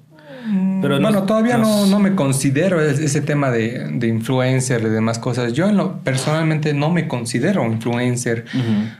[0.45, 5.19] Mm, Pero bueno, todavía no, no, me considero ese tema de, de, influencer y demás
[5.19, 5.53] cosas.
[5.53, 8.45] Yo en lo, personalmente no me considero influencer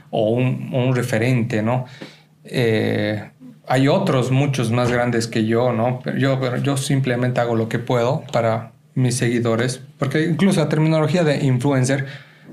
[0.10, 1.86] o un, un, referente, ¿no?
[2.44, 3.30] Eh,
[3.68, 6.02] hay otros muchos más grandes que yo, ¿no?
[6.04, 10.70] Pero yo, pero yo simplemente hago lo que puedo para mis seguidores, porque incluso la
[10.70, 12.06] terminología de influencer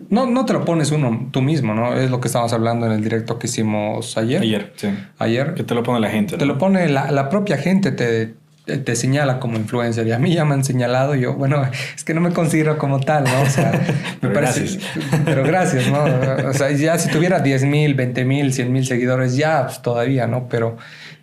[0.09, 1.95] no, no te lo pones uno tú mismo, ¿no?
[1.97, 4.43] Es lo que estábamos hablando en el directo que hicimos ayer.
[4.43, 4.89] Ayer, sí.
[5.19, 5.55] Ayer.
[5.55, 6.37] Que te lo pone la gente.
[6.37, 8.35] Te lo pone la, la propia gente, te,
[8.67, 10.07] te, señala como influencer.
[10.07, 13.01] Y a mí ya me han señalado, yo, bueno, es que no me considero como
[13.01, 13.43] tal, ¿no?
[13.43, 13.73] O sea,
[14.21, 14.61] me parece.
[14.61, 14.85] Gracias.
[15.25, 16.05] Pero gracias, ¿no?
[16.49, 20.27] O sea, ya si tuviera 10 mil, 20 mil, 100 mil seguidores, ya pues, todavía,
[20.27, 20.49] ¿no?
[20.49, 20.77] Pero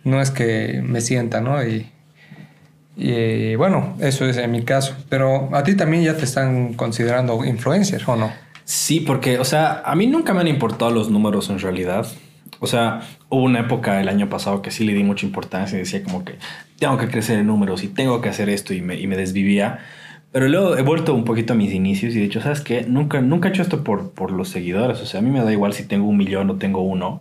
[0.04, 1.64] no es que me sienta, ¿no?
[1.64, 1.86] Y
[2.96, 4.94] y bueno, eso es en mi caso.
[5.08, 8.32] Pero a ti también ya te están considerando influencer, ¿o no?
[8.64, 12.06] Sí, porque, o sea, a mí nunca me han importado los números en realidad.
[12.60, 15.80] O sea, hubo una época el año pasado que sí le di mucha importancia y
[15.80, 16.36] decía como que
[16.78, 19.80] tengo que crecer en números y tengo que hacer esto y me, y me desvivía.
[20.32, 22.86] Pero luego he vuelto un poquito a mis inicios y he dicho, ¿sabes qué?
[22.88, 25.00] Nunca, nunca he hecho esto por, por los seguidores.
[25.00, 27.20] O sea, a mí me da igual si tengo un millón o tengo uno.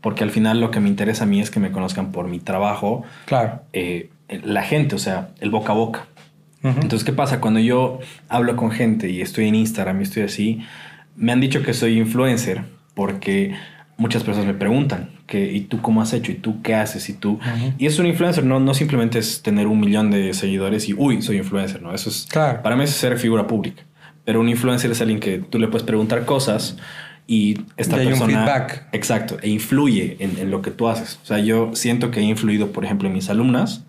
[0.00, 2.40] Porque al final lo que me interesa a mí es que me conozcan por mi
[2.40, 3.04] trabajo.
[3.26, 3.60] Claro.
[3.72, 4.10] Eh,
[4.44, 6.06] la gente, o sea, el boca a boca.
[6.62, 7.40] Entonces, ¿qué pasa?
[7.40, 10.60] Cuando yo hablo con gente y estoy en Instagram y estoy así,
[11.16, 12.62] me han dicho que soy influencer
[12.94, 13.54] porque
[13.96, 16.30] muchas personas me preguntan que, ¿y tú cómo has hecho?
[16.30, 17.08] ¿Y tú qué haces?
[17.08, 17.40] ¿Y tú?
[17.78, 21.20] Y es un influencer, no, no simplemente es tener un millón de seguidores y, uy,
[21.22, 21.92] soy influencer, ¿no?
[21.94, 23.82] Eso es, para mí es ser figura pública.
[24.24, 26.76] Pero un influencer es alguien que tú le puedes preguntar cosas
[27.26, 28.24] y esta persona...
[28.24, 28.86] Un feedback.
[28.92, 31.18] Exacto, e influye en, en, lo que tú haces.
[31.22, 33.84] O sea, yo siento que he influido, por ejemplo, en mis alumnas,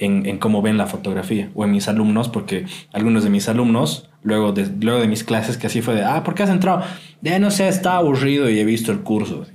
[0.00, 4.10] en, en cómo ven la fotografía, o en mis alumnos, porque algunos de mis alumnos
[4.22, 6.82] luego de, luego de mis clases, que así fue de, ah, ¿por qué has entrado?
[7.20, 9.46] De, no sé, está aburrido y he visto el curso.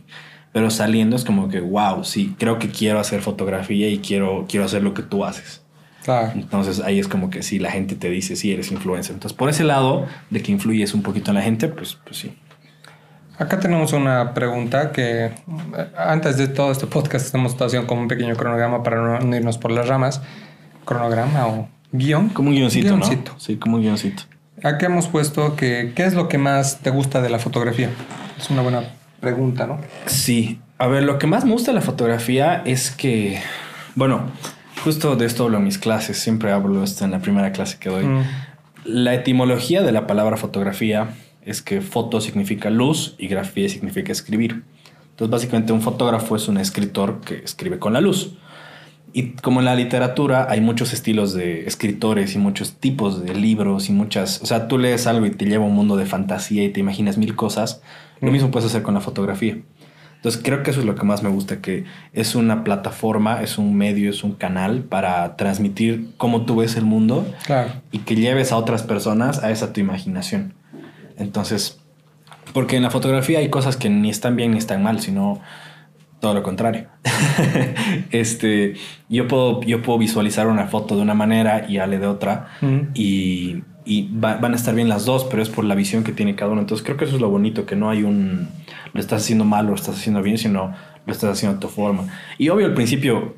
[0.54, 4.66] Pero saliendo es como que, wow, sí, creo que quiero hacer fotografía y quiero, quiero
[4.66, 5.64] hacer lo que tú haces.
[6.04, 6.32] Claro.
[6.36, 9.16] Entonces ahí es como que sí, la gente te dice, sí, eres influencer.
[9.16, 12.34] Entonces por ese lado de que influyes un poquito en la gente, pues, pues sí.
[13.38, 15.32] Acá tenemos una pregunta que
[15.98, 19.72] antes de todo este podcast estamos haciendo como un pequeño cronograma para no irnos por
[19.72, 20.22] las ramas.
[20.86, 22.30] Cronograma o guion.
[22.30, 23.06] Como un guioncito, ¿no?
[23.38, 24.24] Sí, como un guioncito.
[24.64, 27.90] Aquí hemos puesto que qué es lo que más te gusta de la fotografía.
[28.40, 28.84] Es una buena
[29.20, 29.80] pregunta, ¿no?
[30.06, 30.62] Sí.
[30.78, 33.42] A ver, lo que más me gusta de la fotografía es que,
[33.96, 34.22] bueno,
[34.84, 37.90] justo de esto hablo en mis clases, siempre hablo esto en la primera clase que
[37.90, 38.06] doy.
[38.06, 38.24] Mm.
[38.86, 41.10] La etimología de la palabra fotografía
[41.46, 44.64] es que foto significa luz y grafía significa escribir.
[45.12, 48.36] Entonces, básicamente un fotógrafo es un escritor que escribe con la luz.
[49.14, 53.88] Y como en la literatura hay muchos estilos de escritores y muchos tipos de libros
[53.88, 56.66] y muchas, o sea, tú lees algo y te lleva a un mundo de fantasía
[56.66, 57.82] y te imaginas mil cosas,
[58.20, 59.58] lo mismo puedes hacer con la fotografía.
[60.18, 63.58] Entonces creo que eso es lo que más me gusta, que es una plataforma, es
[63.58, 67.26] un medio, es un canal para transmitir cómo tú ves el mundo
[67.92, 70.56] y que lleves a otras personas a esa tu imaginación.
[71.18, 71.82] Entonces,
[72.54, 75.42] porque en la fotografía hay cosas que ni están bien ni están mal, sino
[76.20, 76.88] todo lo contrario.
[78.12, 78.76] este,
[79.10, 82.50] yo puedo, yo puedo visualizar una foto de una manera y Ale de otra
[82.94, 86.36] y, y van a estar bien las dos, pero es por la visión que tiene
[86.36, 86.62] cada uno.
[86.62, 88.48] Entonces creo que eso es lo bonito, que no hay un
[88.94, 90.74] lo estás haciendo mal o lo estás haciendo bien, sino
[91.06, 92.08] lo estás haciendo de tu forma.
[92.38, 93.36] Y obvio al principio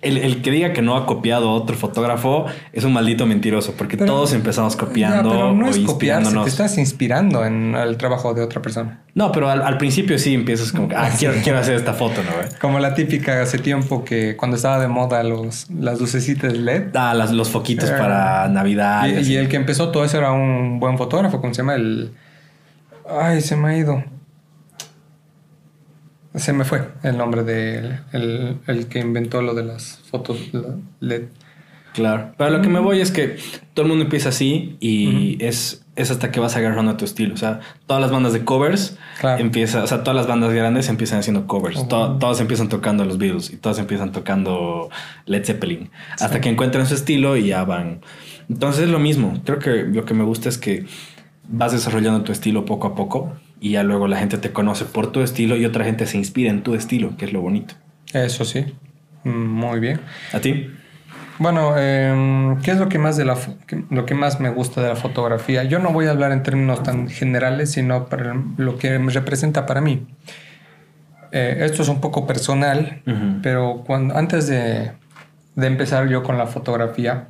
[0.00, 3.96] el, que diga que no ha copiado a otro fotógrafo es un maldito mentiroso, porque
[3.96, 6.44] todos empezamos copiando pero no o es inspirándonos.
[6.44, 9.00] te estás inspirando en el trabajo de otra persona.
[9.14, 12.30] No, pero al, principio sí empiezas como que, ah, quiero, quiero, hacer esta foto, ¿no?
[12.60, 16.94] Como la típica hace tiempo que cuando estaba de moda los, las lucecitas LED.
[16.94, 19.08] Ah, las, los foquitos para Navidad.
[19.08, 21.74] Y, y, el que empezó todo eso era un buen fotógrafo, ¿cómo se llama?
[21.74, 22.12] El...
[23.08, 24.04] Ay, se me ha ido.
[26.34, 30.38] Se me fue el nombre de el, que inventó lo de las fotos
[31.00, 31.24] LED.
[31.94, 32.32] Claro.
[32.36, 33.38] Pero lo que me voy es que
[33.74, 37.34] todo el mundo empieza así y es, es hasta que vas agarrando a tu estilo.
[37.34, 38.96] O sea, todas las bandas de covers
[39.38, 41.88] empiezan, o sea, todas las bandas grandes empiezan haciendo covers.
[41.88, 44.90] todos empiezan tocando los Beatles y todos empiezan tocando
[45.24, 45.90] Led Zeppelin.
[46.20, 48.02] Hasta que encuentran su estilo y ya van.
[48.48, 49.40] Entonces es lo mismo.
[49.44, 50.86] Creo que lo que me gusta es que
[51.48, 55.12] vas desarrollando tu estilo poco a poco y ya luego la gente te conoce por
[55.12, 57.74] tu estilo y otra gente se inspira en tu estilo, que es lo bonito.
[58.12, 58.66] Eso sí,
[59.24, 60.00] muy bien.
[60.32, 60.70] ¿A ti?
[61.38, 63.36] Bueno, em, ¿qué es lo que, más de la
[63.90, 65.62] lo que más me gusta de la fotografía?
[65.64, 69.64] Yo no voy a hablar en términos tan generales, sino para lo que me representa
[69.64, 70.06] para mí.
[71.30, 73.02] Eh, esto es un poco personal,
[73.42, 74.92] pero cuando, antes de,
[75.54, 77.28] de, empezar yo con la fotografía,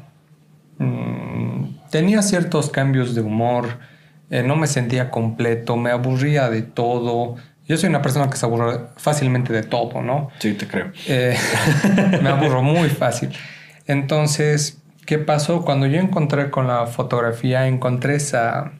[0.78, 3.66] mm, tenía ciertos cambios de humor,
[4.30, 7.36] eh, no me sentía completo, me aburría de todo.
[7.66, 10.30] Yo soy una persona que se aburre fácilmente de todo, ¿no?
[10.38, 10.92] Sí, te creo.
[11.06, 11.36] Eh,
[12.22, 13.30] me aburro muy fácil.
[13.86, 15.64] Entonces, ¿qué pasó?
[15.64, 18.72] Cuando yo encontré con la fotografía, encontré esa,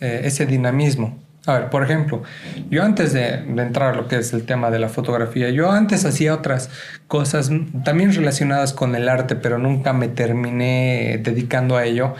[0.00, 1.18] eh, ese dinamismo.
[1.46, 2.22] A ver, por ejemplo,
[2.68, 5.70] yo antes de, de, entrar a lo que es el tema de la fotografía, yo
[5.70, 6.68] antes hacía otras
[7.08, 7.50] cosas
[7.82, 12.14] también relacionadas con el arte, pero nunca me terminé dedicando a ello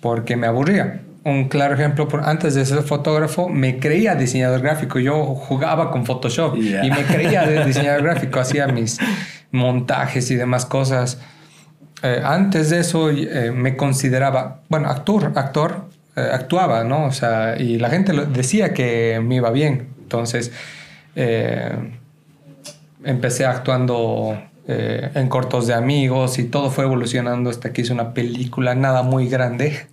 [0.00, 4.98] porque me aburría un claro ejemplo, antes de ser fotógrafo, me creía diseñador gráfico.
[4.98, 8.98] Yo jugaba con Photoshop y me creía diseñador gráfico, hacía mis
[9.50, 11.18] montajes y demás cosas.
[12.02, 17.04] Eh, antes de eso eh, me consideraba, bueno, actor, actor, eh, actuaba, ¿no?
[17.04, 19.88] O sea, y la gente decía que me iba bien.
[20.02, 20.52] Entonces,
[23.04, 28.74] empecé actuando en cortos de amigos y todo fue evolucionando hasta que hice una película,
[28.74, 29.86] nada muy grande.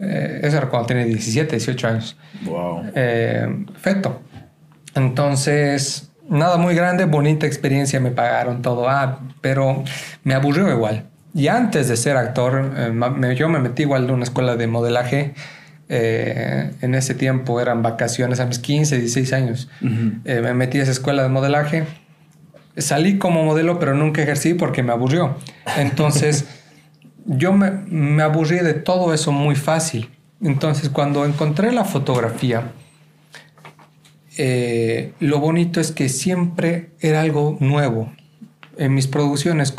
[0.00, 2.16] Eh, eso era cuando tenía 17, 18 años.
[2.44, 2.84] Wow.
[2.94, 4.20] Eh, feto.
[4.94, 9.84] Entonces, nada muy grande, bonita experiencia, me pagaron todo, ah, pero
[10.24, 11.04] me aburrió igual.
[11.34, 15.34] Y antes de ser actor, eh, yo me metí igual en una escuela de modelaje.
[15.88, 19.68] en ese tiempo eran vacaciones a mis 15, 16 años.
[19.80, 21.84] me metí a esa escuela de modelaje.
[22.76, 25.36] Salí como modelo, pero nunca ejercí porque me aburrió.
[25.76, 26.46] Entonces...
[27.26, 30.10] yo me, me, aburrí de todo eso muy fácil.
[30.42, 32.72] Entonces, cuando encontré la fotografía,
[34.38, 38.12] eh, lo bonito es que siempre era algo nuevo.
[38.76, 39.74] En mis producciones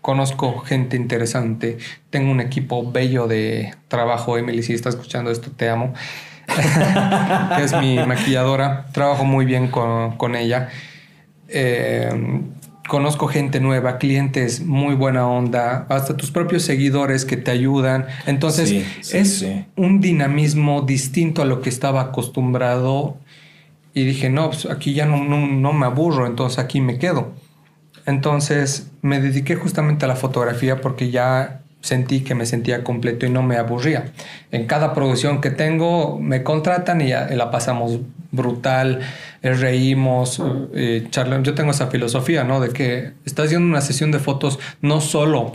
[0.00, 1.78] conozco gente interesante,
[2.10, 4.36] tengo un equipo bello de trabajo.
[4.36, 5.94] Emily, si está escuchando esto, te amo.
[7.60, 10.68] es mi maquilladora, trabajo muy bien con, con ella.
[11.48, 12.10] Eh,
[12.92, 18.04] conozco gente nueva, clientes muy buena onda, hasta tus propios seguidores que te ayudan.
[18.26, 18.70] Entonces
[19.14, 23.16] es un dinamismo distinto a lo que estaba acostumbrado
[23.94, 27.32] y dije, no, pues aquí ya no, no, me aburro, entonces aquí me quedo.
[28.04, 33.30] Entonces me dediqué justamente a la fotografía porque ya sentí que me sentía completo y
[33.30, 34.12] no me aburría.
[34.50, 38.00] En cada producción que tengo me contratan y la pasamos
[38.32, 39.00] brutal,
[39.42, 40.42] eh, reímos,
[40.74, 41.08] eh,
[41.42, 42.60] Yo tengo esa filosofía, ¿no?
[42.60, 45.52] De que estás haciendo una sesión de fotos no solo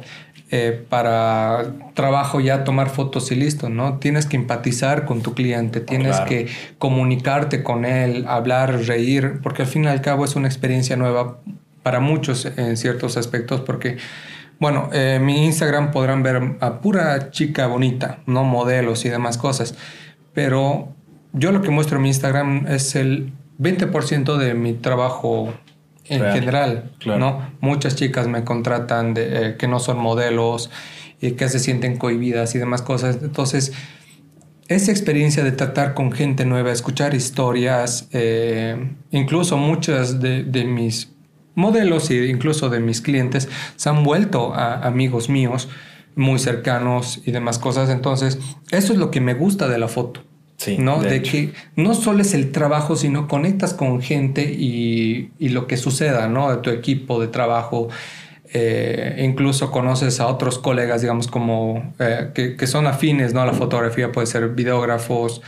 [0.50, 3.98] eh, para trabajo ya tomar fotos y listo, ¿no?
[3.98, 9.68] Tienes que empatizar con tu cliente, tienes que comunicarte con él, hablar, reír, porque al
[9.68, 11.40] fin y al cabo es una experiencia nueva
[11.84, 13.98] para muchos en ciertos aspectos, porque
[14.60, 19.76] bueno, en mi Instagram podrán ver a pura chica bonita, no modelos y demás cosas.
[20.34, 20.96] Pero
[21.34, 25.54] yo lo que muestro en mi Instagram es el 20% de mi trabajo
[26.06, 27.52] en general, ¿no?
[27.60, 30.70] Muchas chicas me contratan de, eh, que no son modelos
[31.20, 33.20] y que se sienten cohibidas y demás cosas.
[33.22, 33.74] Entonces,
[34.68, 41.14] esa experiencia de tratar con gente nueva, escuchar historias, eh, incluso muchas de, de mis
[41.56, 45.68] modelos e incluso de mis clientes se han vuelto a amigos míos
[46.16, 47.90] muy cercanos y demás cosas.
[47.90, 48.40] Entonces,
[48.72, 50.24] eso es lo que me gusta de la foto.
[50.58, 51.02] Sí, ¿no?
[51.02, 55.78] De, que no solo es el trabajo, sino conectas con gente y, y lo que
[55.78, 56.50] suceda, ¿no?
[56.50, 57.90] De tu equipo de trabajo.
[58.54, 63.42] Eh, incluso conoces a otros colegas, digamos, como eh, que, que, son afines, ¿no?
[63.42, 65.42] A la fotografía, puede ser videógrafos,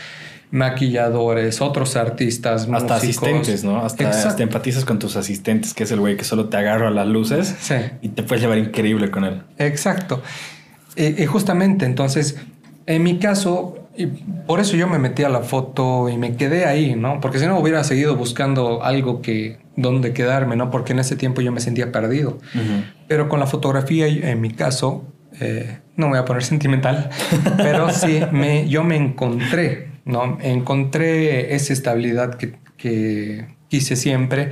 [0.51, 3.83] maquilladores, otros artistas, hasta asistentes, ¿no?
[3.83, 7.55] Hasta, empatizas con tus asistentes, que es el güey que solo te agarra las luces
[8.01, 9.43] y te puedes llevar increíble con él.
[9.57, 10.21] Exacto.
[10.95, 12.37] Y, justamente, entonces,
[12.87, 14.05] en mi caso, y
[14.47, 17.19] por eso yo me metí a la foto y me quedé ahí, ¿no?
[17.19, 20.71] Porque si no hubiera seguido buscando algo que donde quedarme, ¿no?
[20.71, 22.37] Porque en ese tiempo yo me sentía perdido.
[23.07, 25.05] Pero con la fotografía, en mi caso,
[25.39, 27.09] eh, no me voy a poner sentimental,
[27.57, 30.37] pero sí, me, yo me encontré ¿no?
[30.41, 34.51] Encontré esa estabilidad que, quise siempre.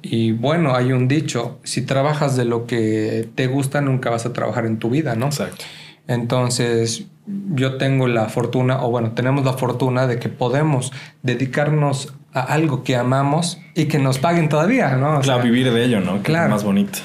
[0.00, 4.32] Y bueno, hay un dicho, si trabajas de lo que te gusta, nunca vas a
[4.32, 5.26] trabajar en tu vida, ¿no?
[5.26, 5.64] Exacto.
[6.06, 12.40] Entonces, yo tengo la fortuna, o bueno, tenemos la fortuna de que podemos dedicarnos a
[12.40, 15.18] algo que amamos y que nos paguen todavía, ¿no?
[15.18, 16.16] O claro, vivir de ello, ¿no?
[16.16, 16.46] Que claro.
[16.46, 16.98] es más bonito.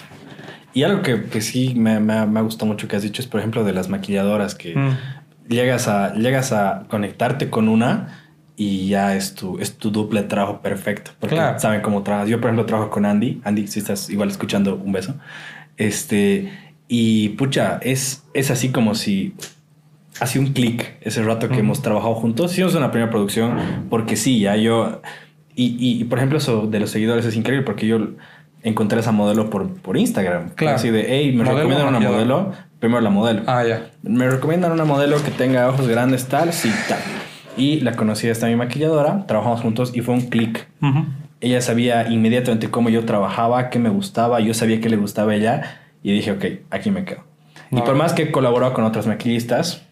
[0.73, 3.63] Y algo que, sí me, me, ha gustado mucho que has dicho es, por ejemplo,
[3.63, 9.35] de las maquilladoras que mm llegas a, llegas a conectarte con una y ya es
[9.35, 11.11] tu, es tu duple trabajo perfecto.
[11.19, 12.29] Porque saben cómo trabajas.
[12.29, 13.41] Yo, por ejemplo, trabajo con Andy.
[13.43, 15.15] Andy, si estás igual escuchando, un beso.
[15.77, 16.51] Este,
[16.87, 19.33] y pucha, es, es así como si
[20.19, 22.53] hace un clic ese rato que hemos trabajado juntos.
[22.53, 23.57] Hicimos una primera producción
[23.89, 25.01] porque sí, ya yo...
[25.55, 27.99] Y, y, por ejemplo, eso de los seguidores es increíble porque yo
[28.63, 30.51] encontré esa modelo por, por Instagram.
[30.51, 30.77] Claro.
[30.77, 33.43] Así de, hey, me recomiendan una modelo primero la modelo.
[33.45, 33.91] Ah, ya.
[34.03, 36.99] Me recomiendan una modelo que tenga ojos grandes, tal, sí, tal.
[37.57, 40.67] Y la conocí esta mi maquilladora, trabajamos juntos y fue un clic.
[41.41, 45.35] Ella sabía inmediatamente cómo yo trabajaba, qué me gustaba, yo sabía qué le gustaba a
[45.35, 45.61] ella
[46.03, 47.23] y dije, ok, aquí me quedo.
[47.71, 49.85] y por más que he colaborado con otras maquillistas,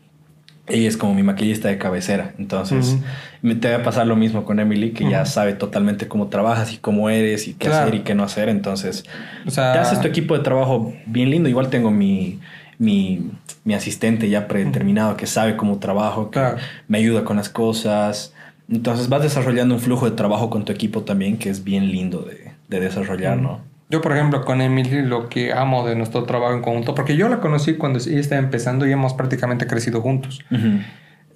[0.67, 2.33] ella es como mi maquillista de cabecera.
[2.37, 2.97] Entonces,
[3.41, 6.73] me te va a pasar lo mismo con Emily, que ya sabe totalmente cómo trabajas
[6.73, 8.49] y cómo eres y qué hacer y qué no hacer.
[8.49, 9.05] Entonces,
[9.45, 11.47] o sea, te haces tu equipo de trabajo bien lindo.
[11.47, 12.39] Igual tengo mi,
[12.79, 13.31] mi,
[13.63, 16.41] mi asistente ya predeterminado que sabe cómo trabajo, que
[16.87, 18.33] me ayuda con las cosas.
[18.69, 22.23] Entonces vas desarrollando un flujo de trabajo con tu equipo también que es bien lindo
[22.23, 23.61] de, de desarrollar, ¿no?
[23.89, 27.29] Yo, por ejemplo, con Emily lo que amo de nuestro trabajo en conjunto, porque yo
[27.29, 30.43] la conocí cuando ella estaba empezando y hemos prácticamente crecido juntos.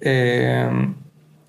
[0.00, 0.68] Eh,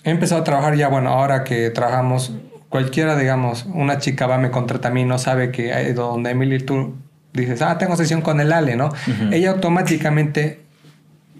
[0.03, 2.33] he empezado a trabajar ya, bueno, ahora que trabajamos,
[2.69, 6.95] cualquiera, digamos, una chica va, me contrata a mí, no sabe que donde Emily tú
[7.33, 8.89] dices, ah, tengo sesión con el Ale, ¿no?
[9.31, 10.62] Ella automáticamente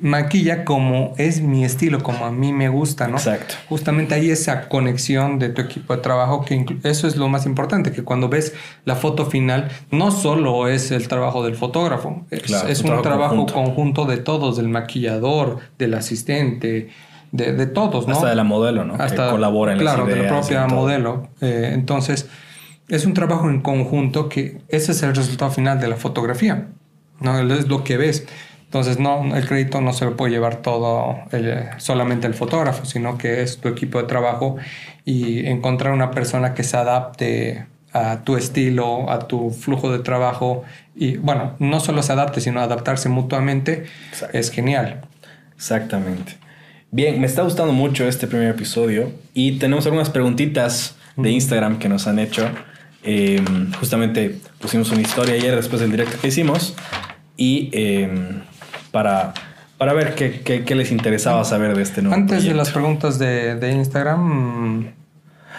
[0.04, 3.16] maquilla como es mi estilo, como a mí me gusta, ¿no?
[3.16, 3.56] Exacto.
[3.70, 7.94] Justamente hay esa conexión de tu equipo de trabajo, que eso es lo más importante,
[7.94, 13.02] que cuando ves la foto final, no solo es el trabajo del fotógrafo, es, un,
[13.02, 14.04] trabajo, conjunto.
[14.04, 16.90] de todos, del maquillador, del asistente,
[17.32, 18.14] de, todos, ¿no?
[18.14, 18.96] Hasta de la modelo, ¿no?
[18.96, 21.30] Hasta, que colabora en Claro, de la propia modelo.
[21.40, 22.30] Eh, entonces
[22.90, 26.68] es un trabajo en conjunto que ese es el resultado final de la fotografía,
[27.22, 27.40] ¿no?
[27.40, 28.28] Es lo que ves.
[28.74, 31.16] Entonces, no, el crédito no se lo puede llevar todo
[31.78, 34.56] solamente el fotógrafo, sino que es tu equipo de trabajo
[35.06, 40.64] y encontrar una persona que se adapte a tu estilo, a tu flujo de trabajo
[40.96, 43.86] y, bueno, no solo se adapte, sino adaptarse mutuamente,
[44.32, 45.02] es genial.
[45.56, 46.38] Exactamente.
[46.90, 51.90] Bien, me está gustando mucho este primer episodio y tenemos algunas preguntitas de Instagram que
[51.90, 52.50] nos han hecho.
[53.04, 56.74] Em, justamente pusimos una historia ayer después del directo que hicimos
[57.38, 58.42] y em,
[58.94, 59.34] para,
[59.80, 63.56] para ver qué, qué, les interesaba saber de este nuevo Antes de las preguntas de,
[63.56, 64.94] de, Instagram...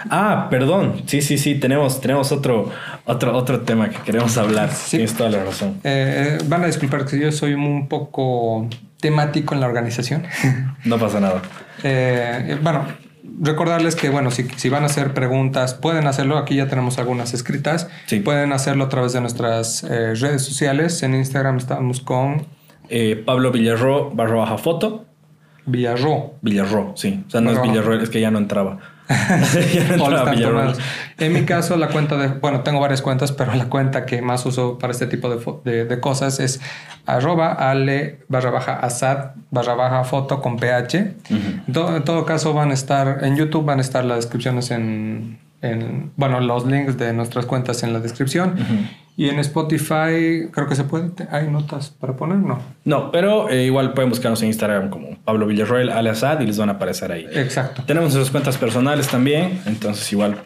[0.09, 1.03] Ah, perdón.
[1.07, 1.55] Sí, sí, sí.
[1.57, 2.71] Tenemos, tenemos otro,
[3.07, 4.71] otro, otro tema que queremos hablar.
[4.71, 4.99] Sí.
[4.99, 5.81] Tienes toda la razón.
[5.83, 8.69] Eh, van a disculpar que yo soy un poco
[9.01, 10.27] temático en la organización.
[10.85, 11.41] No pasa nada.
[11.83, 12.85] Eh, bueno,
[13.41, 16.37] recordarles que, bueno, si, si, van a hacer preguntas, pueden hacerlo.
[16.37, 17.89] Aquí ya tenemos algunas escritas.
[18.05, 18.21] Sí.
[18.21, 21.03] Pueden hacerlo a través de nuestras eh, redes sociales.
[21.03, 22.47] En Instagram estamos con
[22.89, 25.07] eh, Pablo Villarro barra baja foto.
[25.67, 26.35] Villarro.
[26.43, 27.25] Villarro, sí.
[27.27, 28.79] O sea, no es Villarro, es que ya no entraba.
[31.19, 34.47] en mi caso, la cuenta de, bueno, tengo varias cuentas, pero la cuenta que más
[34.47, 35.29] uso para este tipo
[35.65, 36.61] de, de, cosas es
[37.05, 41.17] arroba ale barra baja asad barra baja foto con ph.
[41.29, 46.13] en, todo, caso van a estar, en YouTube van a estar las descripciones en, en
[46.17, 48.57] bueno, los links de nuestras cuentas en la descripción.
[49.17, 52.61] Y en Spotify creo que se puede, hay notas para poner, ¿no?
[52.85, 56.69] No, pero eh, igual pueden buscarnos en Instagram como Pablo Villarroel, Al-Assad y les van
[56.69, 57.27] a aparecer ahí.
[57.33, 57.85] Exacto.
[57.87, 60.43] Tenemos nuestras cuentas personales también, entonces igual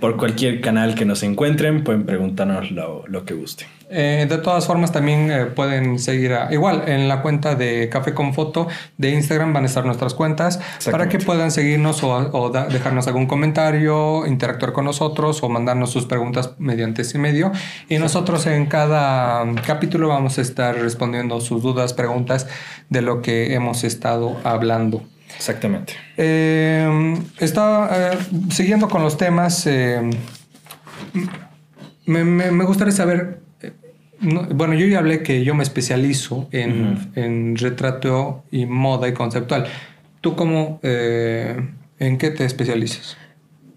[0.00, 3.66] por cualquier canal que nos encuentren, pueden preguntarnos lo, lo que guste.
[3.88, 8.34] Eh, de todas formas, también eh, pueden seguir igual en la cuenta de Café con
[8.34, 8.66] Foto
[8.96, 10.60] de Instagram van a estar nuestras cuentas
[10.90, 16.52] para que puedan seguirnos o, dejarnos algún comentario, interactuar con nosotros o mandarnos sus preguntas
[16.58, 17.52] mediante ese medio.
[17.88, 22.48] Y nosotros en cada capítulo vamos a estar respondiendo sus dudas, preguntas
[22.88, 25.02] de lo que hemos estado hablando.
[25.34, 25.94] Exactamente.
[26.16, 28.18] Eh, estaba eh,
[28.50, 29.66] siguiendo con los temas.
[29.66, 30.10] Eh,
[32.06, 33.45] me, gustaría saber.
[34.20, 39.66] Bueno, yo ya hablé que yo me especializo en, retrato y moda y conceptual.
[40.20, 43.16] ¿Tú cómo, en qué te especializas?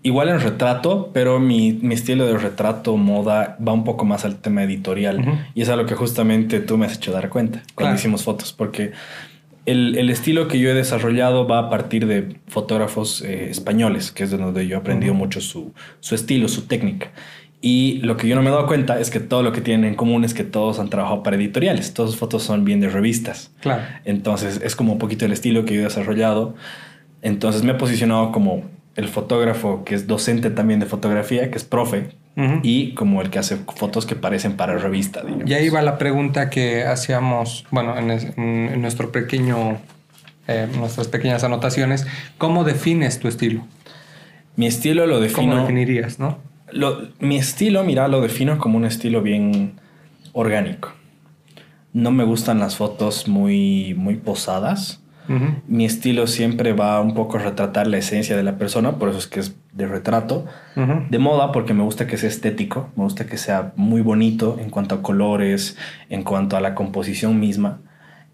[0.01, 4.63] Igual en retrato, pero mi, estilo de retrato, moda, va un poco más al tema
[4.63, 5.45] editorial.
[5.55, 8.93] Y es algo que justamente tú me has hecho dar cuenta cuando hicimos fotos, porque
[9.65, 14.31] el, estilo que yo he desarrollado va a partir de fotógrafos eh, españoles, que es
[14.31, 15.73] de donde yo he aprendido mucho su,
[16.11, 17.11] estilo, su técnica.
[17.62, 19.89] Y lo que yo no me he dado cuenta es que todo lo que tienen
[19.89, 21.93] en común es que todos han trabajado para editoriales.
[21.93, 23.51] Todas sus fotos son bien de revistas.
[23.60, 23.84] Claro.
[24.05, 26.55] Entonces es como un poquito el estilo que yo he desarrollado.
[27.22, 28.64] Entonces me he posicionado como
[28.95, 32.10] el fotógrafo que es docente también de fotografía, que es profe,
[32.64, 35.24] y como el que hace fotos que parecen para revista.
[35.45, 39.78] Y ahí va la pregunta que hacíamos, bueno, en, nuestro pequeño,
[40.47, 42.07] eh, nuestras pequeñas anotaciones.
[42.38, 43.66] ¿Cómo defines tu estilo?
[44.55, 45.51] Mi estilo lo defino.
[45.51, 46.38] ¿Cómo definirías, no?
[47.20, 49.74] Mi estilo, mira, lo defino como un estilo bien
[50.34, 50.93] orgánico.
[51.93, 55.01] No me gustan las fotos muy, muy posadas.
[55.67, 59.20] Mi estilo siempre va un poco a retratar la esencia de la persona, por eso
[59.20, 60.45] es que es de retrato.
[60.76, 64.72] De moda, porque me gusta que sea estético, me gusta que sea muy bonito en
[64.72, 65.78] cuanto a colores,
[66.09, 67.80] en cuanto a la composición misma.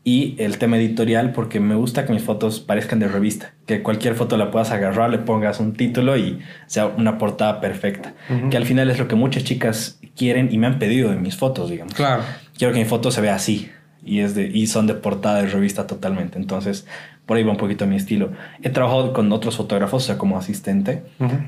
[0.08, 4.14] Y el tema editorial, porque me gusta que mis fotos parezcan de revista, que cualquier
[4.14, 8.14] foto la puedas agarrar, le pongas un título y sea una portada perfecta.
[8.52, 11.36] Que al final es lo que muchas chicas quieren y me han pedido en mis
[11.36, 11.96] fotos, digamos.
[11.96, 12.22] Claro.
[12.56, 13.72] Quiero que mi foto se vea así,
[14.06, 16.38] y, es de, y son de portada de revista totalmente.
[16.38, 16.86] Entonces,
[17.26, 18.30] por ahí va un poquito mi estilo.
[18.62, 21.02] He trabajado con otros fotógrafos, o sea, como asistente,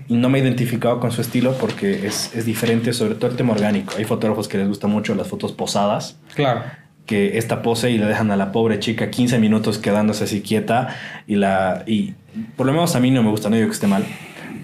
[0.07, 3.37] y no me he identificado con su estilo porque es, es, diferente, sobre todo el
[3.37, 3.93] tema orgánico.
[3.97, 6.17] Hay fotógrafos que les gustan mucho las fotos posadas.
[6.33, 6.63] Claro.
[7.07, 10.95] Que esta pose y le dejan a la pobre chica 15 minutos quedándose así quieta
[11.25, 11.83] y la...
[11.87, 12.13] Y
[12.55, 14.05] por lo menos a mí no me gusta, no digo que esté mal,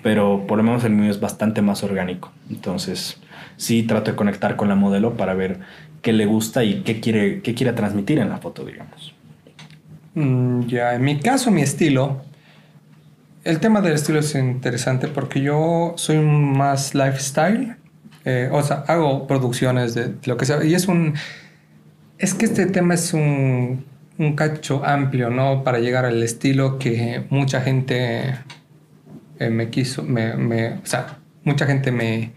[0.04, 2.32] pero por lo menos el mío es bastante más orgánico.
[2.52, 3.18] Entonces,
[3.58, 5.60] sí trato de conectar con la modelo para ver
[6.04, 9.16] qué le gusta y qué quiere, qué quiere transmitir en la foto, digamos.
[10.14, 12.22] Mm, ya, en mi caso, mi estilo,
[13.44, 17.78] el tema del estilo es interesante porque yo soy más lifestyle,
[18.26, 21.16] eh, o sea, hago producciones de lo que sea, y es un,
[22.24, 23.84] es que este tema es un,
[24.18, 25.64] un cacho amplio, ¿no?
[25.66, 28.36] Para llegar al estilo que mucha gente
[29.40, 32.32] eh, me quiso, me, me, o sea, mucha gente me,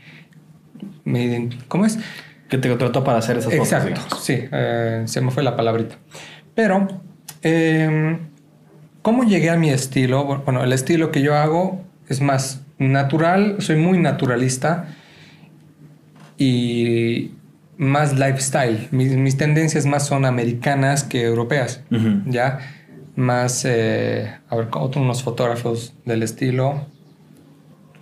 [1.05, 2.01] me, ¿cómo es?
[2.49, 3.73] Que te trató para hacer esas fotos.
[3.73, 5.95] Exacto, sí, eh, se me fue la palabrita.
[6.57, 6.89] Pero,
[7.43, 8.19] em,
[9.03, 10.25] ¿cómo llegué a mi estilo?
[10.25, 14.89] Bueno, el estilo que yo hago es más natural, soy muy naturalista
[16.39, 17.31] y
[17.79, 18.89] más lifestyle.
[18.91, 21.83] Mis, mis tendencias más son americanas que europeas.
[22.27, 22.59] ¿ya?
[23.17, 26.87] Más, eh, a ver, otros unos fotógrafos del estilo.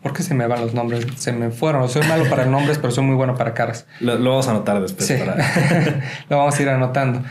[0.03, 1.07] ¿Por qué se me van los nombres?
[1.17, 1.89] Se me fueron.
[1.89, 3.87] Soy malo para nombres, pero soy muy bueno para caras.
[4.01, 5.07] Lo, lo vamos a anotar después.
[5.07, 5.37] Sí, para-
[6.29, 7.23] lo vamos a ir anotando.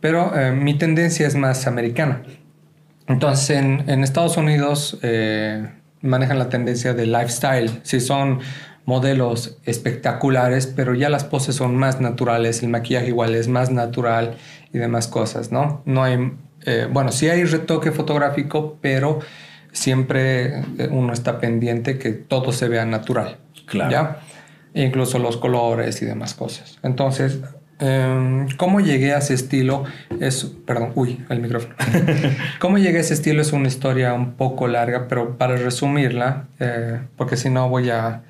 [0.00, 2.22] Pero eh, mi tendencia es más americana.
[3.08, 5.68] Entonces, en, en Estados Unidos eh,
[6.02, 7.80] manejan la tendencia de lifestyle.
[7.82, 8.38] Sí, son
[8.90, 14.36] modelos espectaculares, pero ya las poses son más naturales, el maquillaje igual es más natural
[14.72, 15.80] y demás cosas, ¿no?
[15.84, 16.32] No hay,
[16.66, 19.20] eh, bueno, sí hay retoque fotográfico, pero
[19.70, 23.38] siempre eh, uno está pendiente que todo se vea natural.
[23.66, 23.90] Claro.
[23.92, 24.20] ¿ya?
[24.74, 26.78] incluso los colores y demás cosas.
[26.82, 27.38] Entonces,
[27.78, 29.84] em, ¿cómo llegué a ese estilo?
[30.18, 31.76] Es, perdón, uy, el micrófono.
[32.58, 33.40] ¿Cómo llegué a ese estilo?
[33.40, 38.24] Es una historia un poco larga, pero para resumirla, eh, porque si no voy a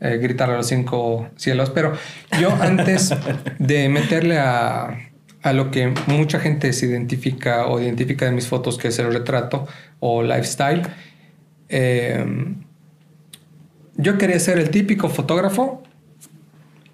[0.00, 1.92] eh, gritar a los cinco cielos, pero
[2.40, 3.12] yo antes
[3.58, 5.10] de meterle a,
[5.42, 9.12] a lo que mucha gente se identifica o identifica de mis fotos, que es el
[9.12, 9.66] retrato
[10.00, 10.82] o lifestyle,
[11.68, 12.24] eh,
[13.96, 15.82] yo quería ser el típico fotógrafo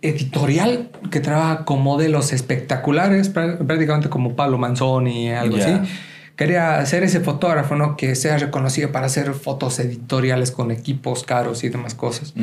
[0.03, 5.93] editorial que trabaja con modelos espectaculares, prá- prácticamente como Pablo Manzoni, algo así.
[6.37, 7.97] Quería ser ese fotógrafo, ¿no?
[7.97, 12.35] Que sea reconocido para hacer fotos editoriales con equipos caros y demás cosas.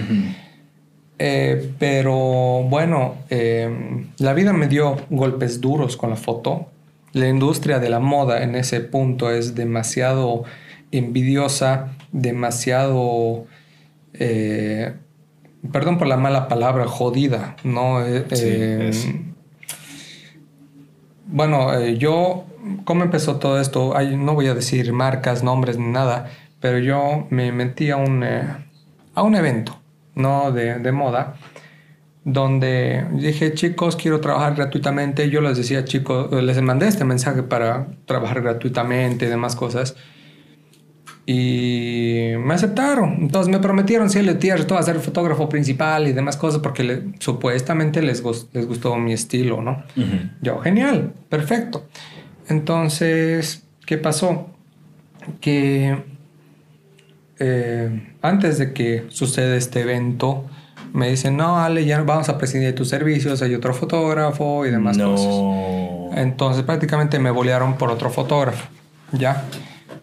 [1.19, 6.67] Eh, pero bueno, eh, la vida me dio golpes duros con la foto.
[7.13, 10.43] La industria de la moda en ese punto es demasiado
[10.91, 13.45] envidiosa, demasiado,
[14.13, 14.93] eh,
[15.71, 18.03] perdón por la mala palabra, jodida, ¿no?
[18.31, 19.33] Sí,
[21.25, 22.45] bueno, yo,
[22.83, 23.95] ¿cómo empezó todo esto?
[23.95, 28.23] Ay, no voy a decir marcas, nombres ni nada, pero yo me metí a un,
[28.23, 29.79] a un evento,
[30.15, 30.51] ¿no?
[30.51, 31.35] De, de moda,
[32.25, 35.29] donde dije, chicos, quiero trabajar gratuitamente.
[35.29, 39.95] Yo les decía, chicos, les mandé este mensaje para trabajar gratuitamente y demás cosas.
[41.25, 43.17] Y me aceptaron.
[43.21, 47.03] Entonces me prometieron, le tierra, todo a ser fotógrafo principal y demás cosas porque le-
[47.19, 49.83] supuestamente les, gus- les gustó mi estilo, ¿no?
[49.95, 50.17] Ujú.
[50.41, 51.85] Yo, genial, perfecto.
[52.49, 54.49] Entonces, ¿qué pasó?
[55.39, 56.03] Que
[57.45, 60.45] eh, antes de que suceda este evento,
[60.93, 64.71] me dicen, no, Ale, ya vamos a prescindir de tus servicios, hay otro fotógrafo y
[64.71, 65.11] demás no.
[65.11, 66.17] cosas.
[66.19, 68.65] Entonces prácticamente me bolearon por otro fotógrafo,
[69.11, 69.43] ¿ya?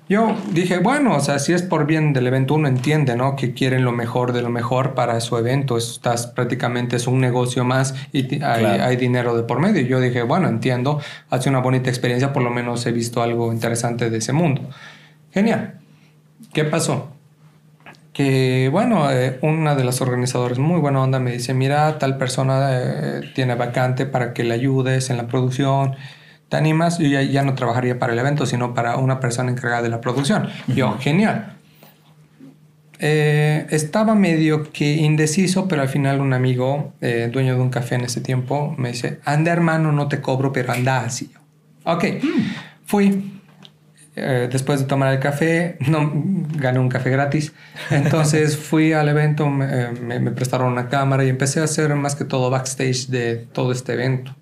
[0.09, 3.37] Yo dije, bueno, o sea, si es por bien del evento, uno entiende, ¿no?
[3.37, 5.77] Que quieren lo mejor de lo mejor para su evento.
[5.79, 8.83] Estás prácticamente, es un negocio más y ti- hay, Claro.
[8.85, 9.83] hay dinero de por medio.
[9.83, 14.11] Yo dije, bueno, entiendo, hace una bonita experiencia, por lo menos he visto algo interesante
[14.11, 14.69] de ese mundo.
[15.31, 15.75] Genial.
[16.53, 17.10] ¿Qué pasó?
[18.13, 22.71] Que, bueno, eh, una de las organizadoras muy buena onda me dice, mira, tal persona
[22.73, 25.95] eh, tiene vacante para que le ayudes en la producción.
[26.49, 26.99] ¿Te animas?
[26.99, 30.01] Yo ya, ya no trabajaría para el evento, sino para una persona encargada de la
[30.01, 30.49] producción.
[30.67, 31.57] Yo, genial.
[33.03, 37.95] Eh, estaba medio que indeciso, pero al final un amigo, eh, dueño de un café
[37.95, 41.31] en ese tiempo, me dice, anda hermano, no te cobro, pero anda así.
[41.85, 42.05] Ok,
[42.85, 43.40] fui.
[44.23, 46.11] Eh, después de tomar el café, no
[46.57, 47.53] gané un café gratis.
[47.91, 51.95] Entonces fui al evento, me, eh, me- me prestaron una cámara y empecé a hacer
[51.95, 54.37] más que todo backstage de todo este evento.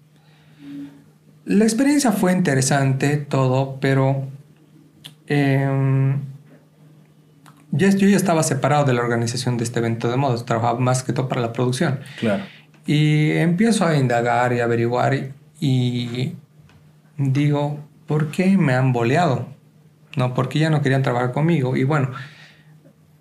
[1.44, 4.26] La experiencia fue interesante, todo, pero
[7.70, 11.02] ya- yo ya estaba separado de la organización de este evento de moda, trabajaba más
[11.02, 12.00] que todo para la producción.
[12.18, 12.44] Claro.
[12.86, 16.34] Y empiezo a indagar y averiguar y, y
[17.18, 19.56] digo, ¿por qué me han boleado?
[20.18, 21.76] No, porque ya no querían trabajar conmigo.
[21.76, 22.10] Y bueno,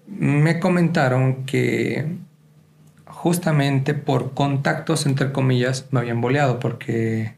[0.08, 2.18] me comentaron que
[3.06, 7.36] justamente por contactos, entre comillas, me habían boleado porque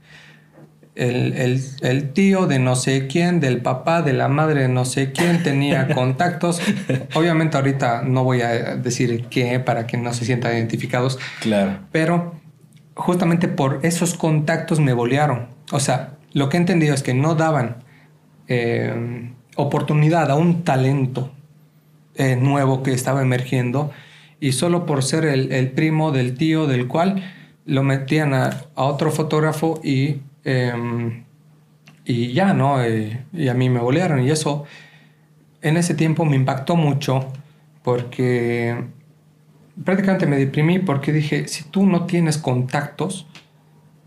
[0.96, 4.86] el, el- el tío de no sé quién, del papá, de la madre de no
[4.86, 6.62] sé quién tenía contactos.
[7.16, 11.80] Obviamente ahorita no voy a decir qué para que no se sientan identificados, Claro.
[11.92, 12.36] pero
[12.96, 15.48] justamente por esos contactos me bolearon.
[15.72, 17.78] O sea, lo que he entendido es que no daban
[18.50, 19.32] eh,
[19.62, 21.32] oportunidad a un talento
[22.16, 23.92] eh, nuevo que estaba emergiendo
[24.40, 27.24] y solo por ser el, el primo del tío del cual
[27.66, 31.24] lo metían a, a otro fotógrafo y, em,
[32.06, 32.82] y ya, ¿no?
[32.84, 34.64] Eh, y a mí me bolearon y eso
[35.62, 37.28] en ese tiempo me impactó mucho
[37.84, 38.76] porque
[39.84, 43.28] prácticamente me deprimí porque dije, si tú no tienes contactos,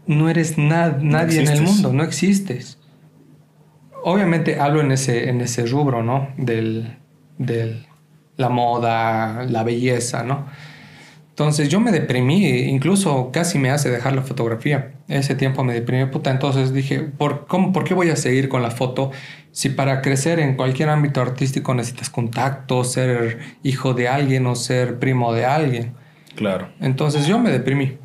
[0.06, 2.78] no eres na- nadie en el mundo, no existes.
[4.04, 6.28] Obviamente hablo en ese, en ese rubro, ¿no?
[6.36, 6.96] Del,
[7.38, 7.86] del-
[8.36, 10.46] la moda, la belleza, ¿no?
[11.30, 14.92] Entonces yo me deprimí, incluso casi me hace dejar la fotografía.
[15.08, 16.30] Ese tiempo me deprimí, puta.
[16.30, 19.10] Entonces dije, ¿por, cómo, ¿por qué voy a seguir con la foto
[19.50, 24.98] si para crecer en cualquier ámbito artístico necesitas contacto, ser hijo de alguien o ser
[24.98, 25.94] primo de alguien?
[26.36, 26.68] Claro.
[26.80, 27.96] Entonces yo me deprimí.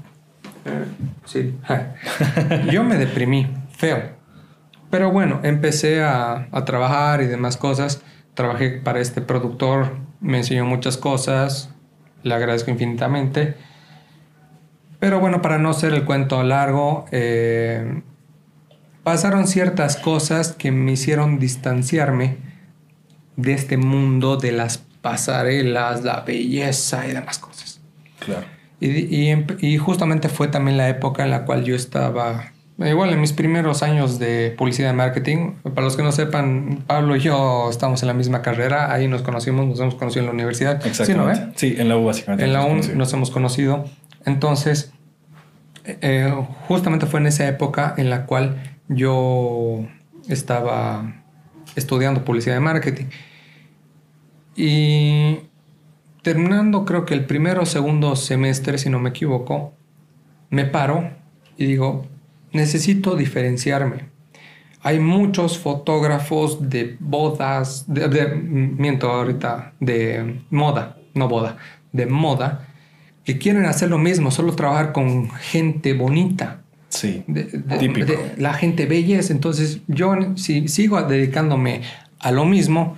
[1.25, 1.53] sí.
[2.71, 4.16] yo me deprimí, feo.
[4.89, 8.01] Pero bueno, empecé a, a trabajar y demás cosas.
[8.33, 11.69] Trabajé para este productor, me enseñó muchas cosas,
[12.23, 13.55] le agradezco infinitamente.
[14.99, 18.01] Pero bueno, para no ser el cuento largo, eh,
[19.03, 22.37] pasaron ciertas cosas que me hicieron distanciarme
[23.35, 27.79] de este mundo de las pasarelas, la belleza y demás cosas.
[28.19, 28.45] Claro.
[28.79, 33.33] Y, y, justamente fue también la época en la cual yo estaba Igual en mis
[33.33, 38.03] primeros años de publicidad y marketing, para los que no sepan, Pablo y yo estamos
[38.03, 40.85] en la misma carrera, ahí nos conocimos, nos hemos conocido en la universidad.
[40.85, 41.53] Exactamente.
[41.55, 42.45] Sí, en la U básicamente.
[42.45, 43.85] En la U nos, hemos conocido.
[44.25, 44.91] Entonces,
[45.85, 46.31] eh,
[46.67, 49.87] justamente fue en esa época en la cual yo
[50.29, 51.15] estaba
[51.75, 53.05] estudiando publicidad y marketing.
[54.55, 55.39] Y
[56.21, 59.73] terminando creo que el primero o segundo semestre, si no me equivoco,
[60.51, 61.09] me paro
[61.57, 62.05] y digo,
[62.51, 64.05] necesito diferenciarme.
[64.81, 71.57] Hay muchos fotógrafos de bodas, de, miento ahorita, de moda, no boda,
[71.91, 72.67] de moda,
[73.25, 76.61] que quieren hacer lo mismo, solo trabajar con gente bonita.
[76.89, 77.25] Sí,
[77.79, 78.13] típico.
[78.37, 79.33] la gente belleza.
[79.33, 81.81] Entonces, yo si sigo dedicándome
[82.19, 82.97] a lo mismo,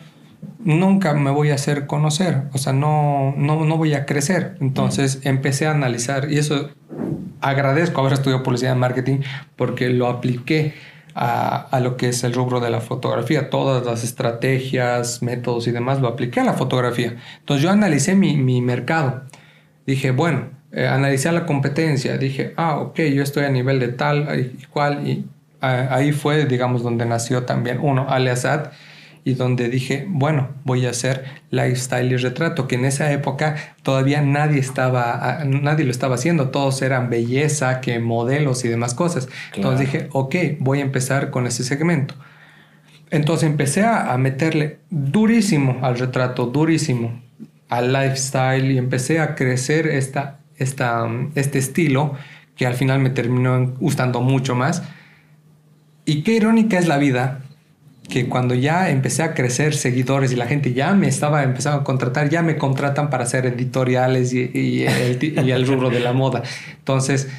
[0.59, 4.57] nunca me voy a hacer conocer, o sea, no, no, no voy a crecer.
[4.59, 6.69] Entonces, empecé a analizar y eso
[7.41, 9.19] agradezco haber estudiado publicidad y marketing
[9.55, 10.73] porque lo apliqué
[11.15, 13.49] a, lo que es el rubro de la fotografía.
[13.49, 17.17] Todas las estrategias, métodos y demás lo apliqué a la fotografía.
[17.39, 19.23] Entonces yo analicé mi, mercado.
[19.85, 22.17] Dije, bueno, eh, analicé la competencia.
[22.17, 25.07] Dije, ah, ok, yo estoy a nivel de tal y cual.
[25.07, 25.25] Y
[25.61, 28.71] ah, ahí fue, digamos, donde nació también uno, Aliasat
[29.24, 34.22] y donde dije, bueno, voy a hacer lifestyle y retrato, que en esa época todavía
[34.22, 39.28] nadie estaba, nadie lo estaba haciendo, todos eran belleza, que modelos y demás cosas.
[39.55, 42.15] Entonces dije, ok, voy a empezar con ese segmento.
[43.11, 47.22] Entonces empecé a, meterle durísimo al retrato, durísimo
[47.67, 52.15] al lifestyle y empecé a crecer esta, esta, este estilo
[52.55, 54.84] que al final me terminó gustando mucho más.
[56.05, 57.41] Y qué irónica es la vida
[58.10, 61.84] que cuando ya empecé a crecer seguidores y la gente ya me estaba empezando a
[61.84, 66.41] contratar, ya me contratan para hacer editoriales y, el, rubro de la moda.
[66.80, 67.30] Entonces,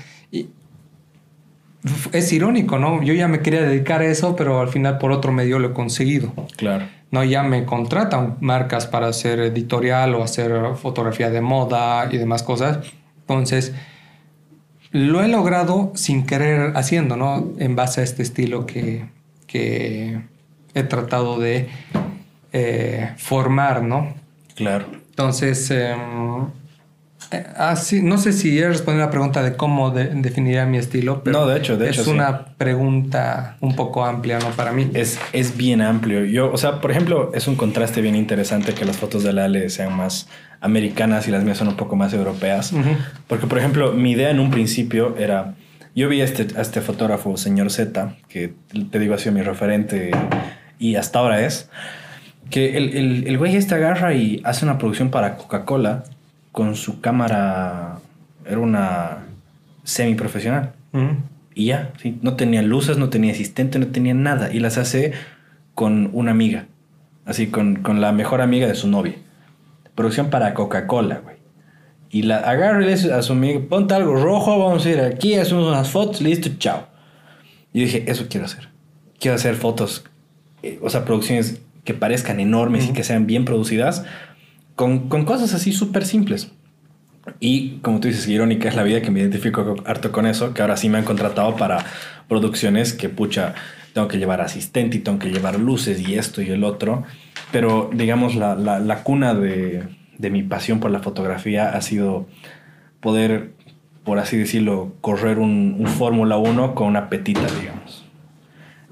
[2.12, 3.02] es irónico, ¿no?
[3.02, 5.72] Yo ya me quería dedicar a eso, pero al final por otro medio lo he
[5.72, 6.32] conseguido.
[6.56, 6.86] Claro.
[7.10, 12.44] No, ya me contratan marcas para hacer editorial o hacer fotografía de moda y demás
[12.44, 12.78] cosas.
[13.22, 13.74] Entonces,
[14.92, 17.48] lo he logrado sin querer haciendo, ¿no?
[17.58, 19.06] En base a este estilo que,
[19.48, 20.20] que
[20.74, 21.68] he tratado de
[22.52, 24.14] eh, formar, ¿no?
[24.54, 24.86] Claro.
[25.10, 26.46] Entonces, em,
[27.30, 31.40] eh, así, no sé si he respondido la pregunta de cómo definiría mi estilo, pero
[31.40, 34.50] no, de hecho, de es una pregunta un poco amplia, ¿no?
[34.50, 34.90] Para mí.
[34.94, 36.24] Es, es bien amplio.
[36.24, 39.70] Yo, o sea, por ejemplo, es un contraste bien interesante que las fotos de Ale
[39.70, 40.28] sean más
[40.60, 42.72] americanas y las mías son un poco más europeas.
[43.28, 45.54] Porque, por ejemplo, mi idea en un principio era...
[45.94, 48.54] Yo vi a este, a este fotógrafo, señor Z, que
[48.90, 50.12] te digo ha sido mi referente
[50.80, 51.70] y hasta ahora es,
[52.50, 56.02] que el, el, el güey este agarra y hace una producción para Coca-Cola
[56.50, 57.98] con su cámara,
[58.44, 59.18] era una
[59.84, 60.72] semi profesional.
[61.54, 62.18] Y ya, ¿sí?
[62.22, 64.52] no tenía luces, no tenía asistente, no tenía nada.
[64.52, 65.12] Y las hace
[65.74, 66.66] con una amiga,
[67.26, 69.14] así con, con la mejor amiga de su novia.
[69.94, 71.36] Producción para Coca-Cola, güey.
[72.10, 75.00] Y la agarra y le dice a su amiga, ponte algo rojo, vamos a ir
[75.00, 76.88] aquí, hacemos unas fotos, listo, chao.
[77.72, 78.68] Y dije, eso quiero hacer.
[79.20, 80.09] Quiero hacer fotos
[80.62, 84.04] eh, o sea, producciones que parezcan enormes y que sean bien producidas,
[84.76, 86.52] con, con cosas así súper simples.
[87.38, 90.62] Y como tú dices, irónica es la vida que me identifico harto con eso, que
[90.62, 91.84] ahora sí me han contratado para
[92.28, 93.54] producciones que, pucha,
[93.92, 97.04] tengo que llevar asistente y tengo que llevar luces y esto y el otro.
[97.52, 99.84] Pero, digamos, la, la, la cuna de,
[100.18, 102.26] de, mi pasión por la fotografía ha sido
[103.00, 103.52] poder,
[104.04, 107.79] por así decirlo, correr un, un Fórmula 1 con una petita, digamos.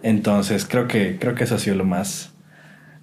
[0.03, 2.33] Entonces, creo que, creo que eso ha sido lo más,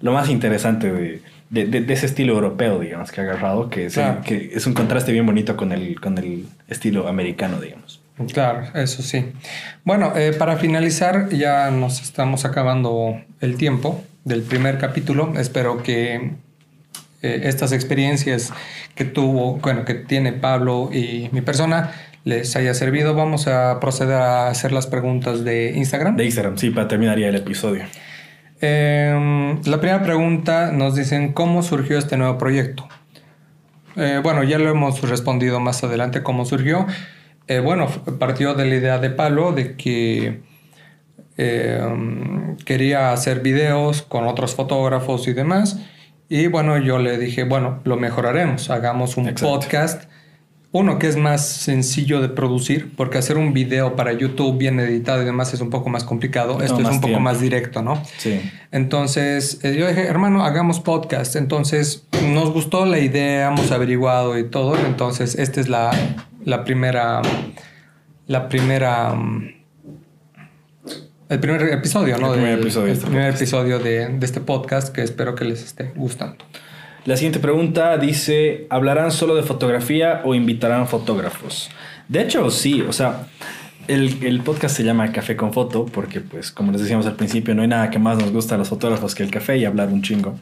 [0.00, 4.50] lo más interesante de, de, ese estilo europeo, digamos, que ha agarrado, que es, que
[4.54, 8.02] es un contraste bien bonito con el, con el estilo americano, digamos.
[8.32, 9.32] Claro, eso sí.
[9.84, 15.34] Bueno, eh, para finalizar, ya nos estamos acabando el tiempo del primer capítulo.
[15.36, 16.32] Espero que
[17.22, 18.52] eh, estas experiencias
[18.94, 21.92] que tuvo, bueno, que tiene Pablo y mi persona
[22.26, 23.14] les haya servido.
[23.14, 26.16] Vamos a proceder a hacer las preguntas de Instagram.
[26.16, 27.84] De Instagram, sí, para terminar ya el episodio.
[28.60, 32.88] Em, la primera pregunta nos dicen, ¿cómo surgió este nuevo proyecto?
[33.94, 36.86] Eh, bueno, ya lo hemos respondido más adelante cómo surgió.
[37.46, 37.86] Eh, bueno,
[38.18, 40.40] partió de la idea de Pablo de que
[41.36, 45.78] em, quería hacer videos con otros fotógrafos y demás.
[46.28, 50.10] Y bueno, yo le dije, bueno, lo mejoraremos, hagamos un podcast
[50.72, 55.22] uno que es más sencillo de producir, porque hacer un video para YouTube bien editado
[55.22, 56.60] y demás es un poco más complicado.
[56.60, 58.02] Esto es un poco más directo, ¿no?
[58.18, 58.40] Sí.
[58.72, 61.36] Entonces, eh, yo dije, hermano, hagamos podcast.
[61.36, 64.76] Entonces, nos gustó la idea, hemos averiguado y todo.
[64.76, 65.90] Entonces, esta es la,
[66.44, 67.22] la primera.
[68.26, 69.14] La primera.
[69.14, 69.54] Mm,
[71.28, 72.34] el primer episodio, ¿no?
[72.34, 75.62] El primer episodio, el este primer episodio de, de este podcast que espero que les
[75.62, 76.44] esté gustando.
[77.06, 81.70] La siguiente pregunta dice, ¿hablarán solo de fotografía o invitarán fotógrafos?
[82.08, 83.28] De hecho, sí, o sea,
[83.86, 87.62] el, podcast se llama Café con Foto porque, pues, como les decíamos al principio, no
[87.62, 90.02] hay nada que más nos gusta a los fotógrafos que el café y hablar un
[90.02, 90.34] chingo.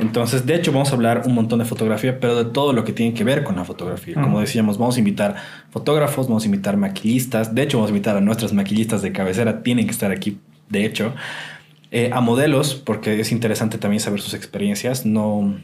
[0.00, 2.92] Entonces, de hecho, vamos a hablar un montón de fotografía, pero de todo lo que
[2.92, 4.14] tiene que ver con la fotografía.
[4.14, 5.36] Como decíamos, vamos a invitar
[5.70, 7.54] fotógrafos, vamos a invitar maquillistas.
[7.54, 10.40] De hecho, vamos a invitar a nuestras maquillistas de cabecera, tienen que estar aquí,
[10.70, 11.14] de hecho.
[11.92, 15.06] Eh, a modelos, porque es interesante también saber sus experiencias.
[15.06, 15.54] No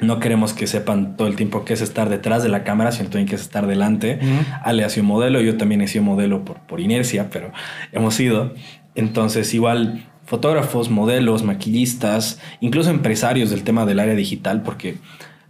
[0.00, 3.08] no queremos que sepan todo el tiempo qué es estar detrás de la cámara, sino
[3.08, 4.18] también que es estar delante.
[4.62, 7.52] Ale ha sido modelo, yo también he sido modelo por, por inercia, pero
[7.92, 8.54] hemos sido.
[8.94, 14.96] Entonces, igual fotógrafos, modelos, maquillistas, incluso empresarios del tema del área digital, porque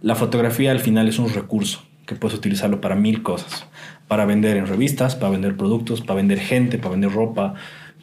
[0.01, 3.65] la fotografía al final es un recurso que puedes utilizarlo para mil cosas.
[4.07, 7.53] Para vender en revistas, para vender productos, para vender gente, para vender ropa,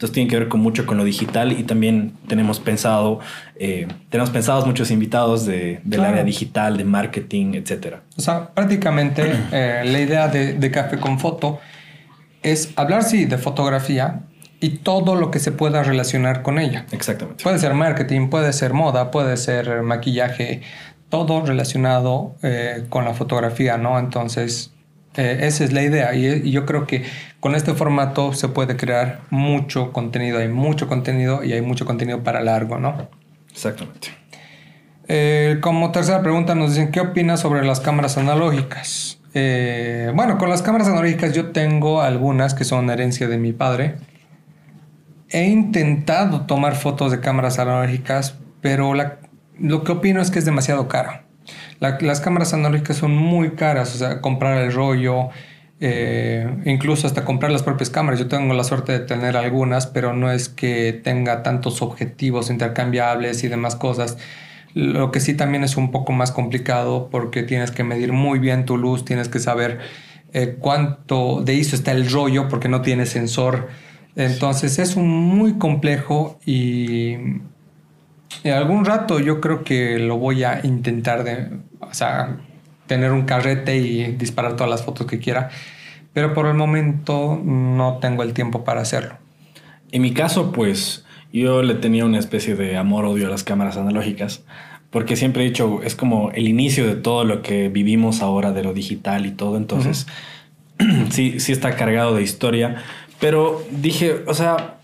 [0.00, 3.20] entonces tiene que ver con mucho con lo digital y también tenemos pensado,
[3.56, 7.96] eh, tenemos pensados muchos invitados de, del área digital, de marketing, etc.
[8.16, 11.60] O sea, prácticamente eh, la idea de, de, Café con Foto
[12.42, 14.22] es hablar, sí, de fotografía
[14.58, 16.86] y todo lo que se pueda relacionar con ella.
[16.92, 17.44] Exactamente.
[17.44, 20.62] Puede ser marketing, puede ser moda, puede ser maquillaje,
[21.10, 23.98] todo relacionado eh, con la fotografía, ¿no?
[23.98, 24.72] Entonces,
[25.20, 27.04] eh, esa es la idea y, yo creo que
[27.40, 32.22] con este formato se puede crear mucho contenido, hay mucho contenido y hay mucho contenido
[32.22, 33.10] para largo, ¿no?
[33.50, 34.08] Exactamente.
[35.08, 39.20] Eh, como tercera pregunta nos dicen, ¿qué opinas sobre las cámaras analógicas?
[39.34, 43.96] Eh, bueno, con las cámaras analógicas yo tengo algunas que son herencia de mi padre.
[45.28, 48.94] He intentado tomar fotos de cámaras analógicas, pero
[49.58, 51.29] lo que opino es que es demasiado caro
[51.80, 55.30] las cámaras analógicas son muy caras, o sea, comprar el rollo,
[55.80, 58.20] eh, incluso hasta comprar las propias cámaras.
[58.20, 63.42] Yo tengo la suerte de tener algunas, pero no es que tenga tantos objetivos intercambiables
[63.44, 64.18] y demás cosas.
[64.74, 68.66] Lo que sí también es un poco más complicado porque tienes que medir muy bien
[68.66, 69.80] tu luz, tienes que saber
[70.32, 73.68] eh, cuánto de ISO está el rollo porque no tiene sensor.
[74.16, 77.16] Entonces es un muy complejo y
[78.44, 81.50] en algún rato yo creo que lo voy a intentar de,
[81.80, 82.38] o sea,
[82.86, 85.50] tener un carrete y disparar todas las fotos que quiera,
[86.12, 89.16] pero por el momento no tengo el tiempo para hacerlo.
[89.92, 94.42] En mi caso, pues yo le tenía una especie de amor-odio a las cámaras analógicas,
[94.90, 98.64] porque siempre he dicho, es como el inicio de todo lo que vivimos ahora de
[98.64, 100.06] lo digital y todo, entonces
[101.10, 102.82] sí, sí está cargado de historia,
[103.20, 104.79] pero dije, o sea,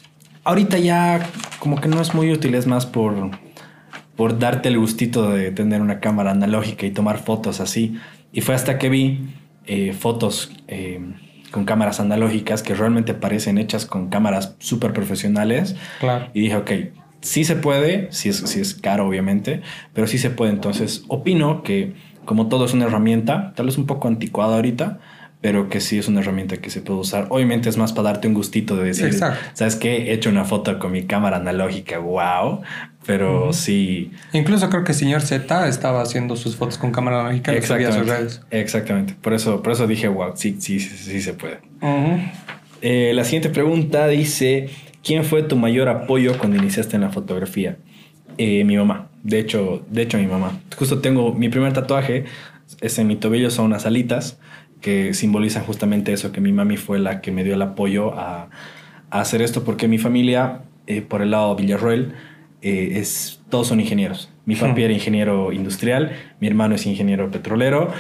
[0.47, 1.29] ahorita ya
[1.59, 3.31] como que no es muy útil, es más por,
[4.15, 7.99] por darte el gustito de tener una cámara analógica y tomar fotos así.
[8.33, 9.27] Y fue hasta que vi
[9.67, 11.01] eh, fotos eh,
[11.51, 15.75] con cámaras analógicas que realmente parecen hechas con cámaras súper profesionales.
[15.99, 16.29] Claro.
[16.33, 16.71] Y dije, ok,
[17.23, 19.63] sí se puede, sí es, sí es caro obviamente,
[19.95, 20.53] pero sí se puede.
[20.53, 21.95] Entonces, opino que
[22.25, 25.01] como todo es una herramienta, tal vez un poco anticuada ahorita,
[25.41, 27.27] pero que sí es una herramienta que se puede usar.
[27.31, 29.13] Obviamente es más para darte un gustito de decir,
[29.53, 30.11] ¿sabes qué?
[30.11, 32.63] He hecho una foto con mi cámara analógica, wow,
[33.07, 34.11] pero sí.
[34.33, 37.93] Incluso creo que el señor Z estaba haciendo sus fotos con cámara analógica y subía
[37.93, 38.41] sus redes.
[38.51, 41.61] Exactamente, por eso, por eso dije, wow, sí, sí, sí, se puede.
[42.83, 44.71] Eh, la siguiente pregunta dice,
[45.05, 47.77] ¿quién fue tu mayor apoyo cuando iniciaste en la fotografía?
[48.39, 50.59] Eh, mi mamá, de hecho, de hecho mi mamá.
[50.77, 52.25] Justo tengo mi primer tatuaje,
[52.81, 54.39] es en mi tobillo, son unas alitas
[54.87, 58.51] que simbolizan justamente eso, que mi mami fue la que me dio el apoyo a,
[59.11, 62.13] hacer esto, porque mi familia, eh, por el lado de Villarroel,
[62.63, 64.31] eh, es, todos son ingenieros.
[64.45, 67.91] Mi papi era ingeniero industrial, mi hermano es ingeniero petrolero,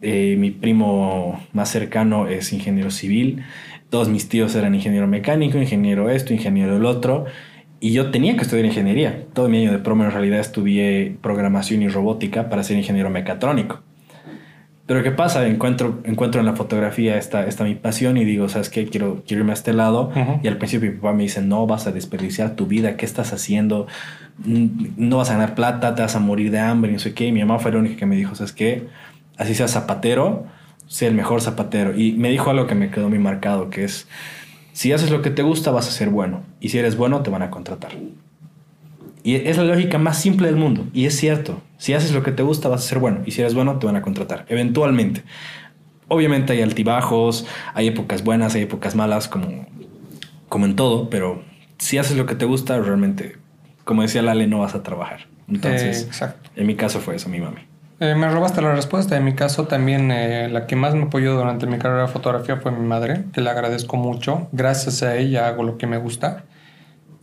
[0.00, 3.42] eh, mi primo más cercano es ingeniero civil,
[3.90, 7.24] todos mis tíos eran ingeniero mecánico, ingeniero esto, ingeniero el otro.
[7.80, 9.24] Y yo tenía que estudiar ingeniería.
[9.32, 13.82] Todo mi año de promo en realidad estudié programación y robótica para ser ingeniero mecatrónico.
[14.88, 15.46] Pero ¿qué pasa?
[15.46, 18.86] Encuentro, encuentro en la fotografía esta, esta mi pasión y digo, ¿sabes qué?
[18.86, 20.10] Quiero, quiero irme a este lado.
[20.42, 23.34] Y al principio mi papá me dice, no, vas a desperdiciar tu vida, ¿qué estás
[23.34, 23.86] haciendo?
[24.46, 27.26] No vas a ganar plata, te vas a morir de hambre, y no sé qué.
[27.26, 28.88] Y mi mamá fue la única que me dijo, ¿sabes qué?
[29.36, 30.46] Así sea zapatero,
[30.86, 31.94] sé el mejor zapatero.
[31.94, 34.08] Y me dijo algo que me quedó muy marcado, que es,
[34.72, 36.44] si haces lo que te gusta, vas a ser bueno.
[36.60, 37.92] Y si eres bueno, te van a contratar.
[39.22, 40.86] Y es la lógica más simple del mundo.
[40.92, 41.60] Y es cierto.
[41.76, 43.20] Si haces lo que te gusta, vas a ser bueno.
[43.26, 44.46] Y si eres bueno, te van a contratar.
[44.48, 45.22] Eventualmente.
[46.08, 49.66] Obviamente hay altibajos, hay épocas buenas, hay épocas malas, como,
[50.48, 51.10] como en todo.
[51.10, 51.42] Pero
[51.78, 53.36] si haces lo que te gusta, realmente,
[53.84, 55.26] como decía Lale, no vas a trabajar.
[55.48, 56.08] Entonces,
[56.56, 57.60] en mi caso fue eso, mi mami.
[58.00, 59.16] Eh, me robaste la respuesta.
[59.16, 62.56] En mi caso también eh, la que más me apoyó durante mi carrera de fotografía
[62.56, 64.48] fue mi madre, que le agradezco mucho.
[64.52, 66.44] Gracias a ella hago lo que me gusta.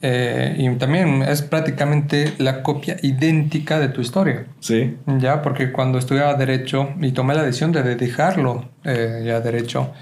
[0.02, 4.46] Eh, y también es prácticamente la copia idéntica de tu historia.
[4.60, 4.98] Sí.
[5.20, 9.94] Ya, porque cuando estudiaba Derecho y tomé la decisión de dejarlo ya Derecho,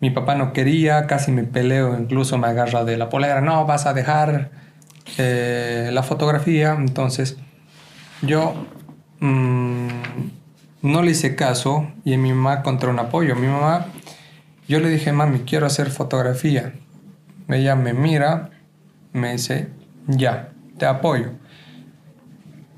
[0.00, 3.86] mi papá no quería, casi me peleo, incluso me agarra de la polera, no, vas
[3.86, 4.50] a dejar
[5.16, 6.74] la fotografía.
[6.78, 7.36] Entonces,
[8.22, 8.54] yo
[9.20, 9.88] Mm,
[10.82, 13.34] no le hice caso y mi mamá contra un apoyo.
[13.34, 13.86] Mi mamá,
[14.68, 16.74] yo le dije, mami, quiero hacer fotografía.
[17.48, 18.50] Ella me mira,
[19.12, 19.68] me dice,
[20.06, 21.32] ya, te apoyo.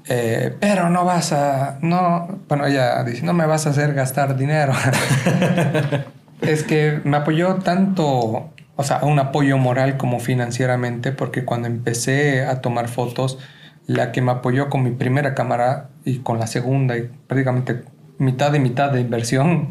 [0.07, 4.37] Eh, pero no vas a, no, bueno, ella dice, no me vas a hacer gastar
[4.37, 4.73] dinero.
[6.41, 12.45] es que me apoyó tanto, o sea, un apoyo moral como financieramente, porque cuando empecé
[12.45, 13.39] a tomar fotos,
[13.87, 17.83] la que me apoyó con mi primera cámara y con la segunda y prácticamente
[18.19, 19.71] mitad y mitad de inversión,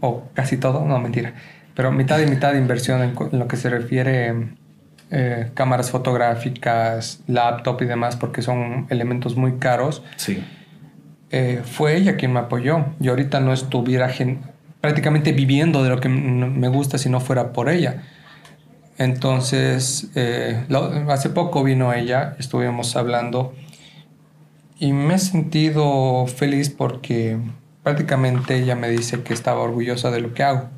[0.00, 1.34] o casi todo, no mentira,
[1.74, 4.34] pero mitad y mitad de inversión en, lo que se refiere
[5.10, 10.02] eh, cámaras fotográficas, laptop y demás, porque son elementos muy caros.
[10.16, 10.44] Sí.
[11.30, 12.86] Eh, fue ella quien me apoyó.
[12.98, 14.08] Yo ahorita no estuviera
[14.80, 18.02] prácticamente viviendo de lo que me gusta si no fuera por ella.
[18.98, 20.66] Entonces, eh,
[21.08, 23.54] hace poco vino ella, estuvimos hablando
[24.78, 27.38] y me he sentido feliz porque
[27.82, 30.68] prácticamente ella me dice que estaba orgullosa de lo que hago.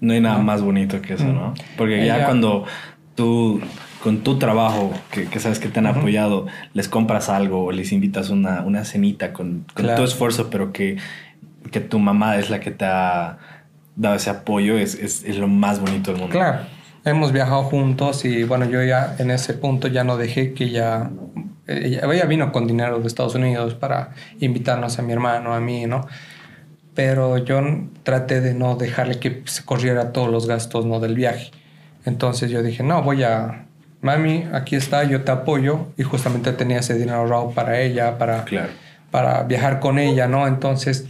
[0.00, 1.54] No hay nada más bonito que eso, ¿no?
[1.76, 2.64] Porque ya cuando
[3.14, 3.60] tú,
[4.02, 8.30] con tu trabajo, que, sabes que te han apoyado, les compras algo o les invitas
[8.30, 10.96] una, una cenita con, con tu esfuerzo, pero que,
[11.70, 13.38] que tu mamá es la que te ha
[13.96, 16.32] dado ese apoyo, es, es, es lo más bonito del mundo.
[16.32, 16.60] Claro
[17.04, 21.10] hemos viajado juntos y bueno, yo ya en ese punto ya no dejé que ella,
[21.66, 24.10] ella, vino con dinero de Estados Unidos para
[24.40, 26.06] invitarnos a mi hermano, a mí, ¿no?
[26.94, 27.60] Pero yo
[28.02, 31.00] traté de no dejarle que se corriera todos los gastos, ¿no?
[31.00, 31.50] Del viaje.
[32.04, 33.66] Entonces yo dije, no, voy a,
[34.02, 38.44] mami, aquí está, yo te apoyo y justamente tenía ese dinero ahorrado para ella, para,
[39.10, 40.46] para viajar con ella, ¿no?
[40.46, 41.06] Entonces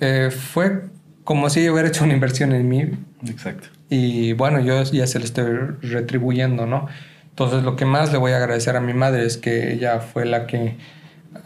[0.00, 0.82] eh, fue
[1.24, 2.90] como si yo hubiera hecho una inversión en mí.
[3.28, 3.68] Exacto.
[3.88, 5.44] Y bueno, yo ya se lo estoy
[5.82, 6.86] retribuyendo, ¿no?
[7.30, 10.24] Entonces lo que más le voy a agradecer a mi madre es que ella fue
[10.24, 10.76] la que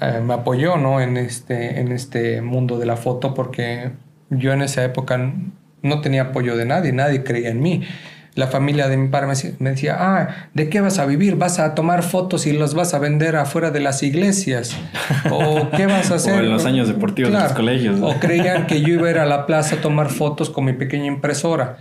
[0.01, 1.01] eh, me apoyó, ¿no?
[1.01, 3.93] En este, en este mundo de la foto porque
[4.31, 5.33] yo en esa época
[5.83, 7.85] no tenía apoyo de nadie, nadie creía en mí.
[8.39, 9.27] La familia de mi padre
[9.59, 11.35] me decía, ah, ¿de qué vas a vivir?
[11.35, 14.77] ¿Vas a tomar fotos y las vas a vender afuera de las iglesias?
[15.29, 16.35] ¿O qué vas a hacer?
[16.35, 17.99] o en los años deportivos de los colegios.
[18.01, 20.73] O creían que yo iba a ir a la plaza a tomar fotos con mi
[20.73, 21.79] pequeña impresora.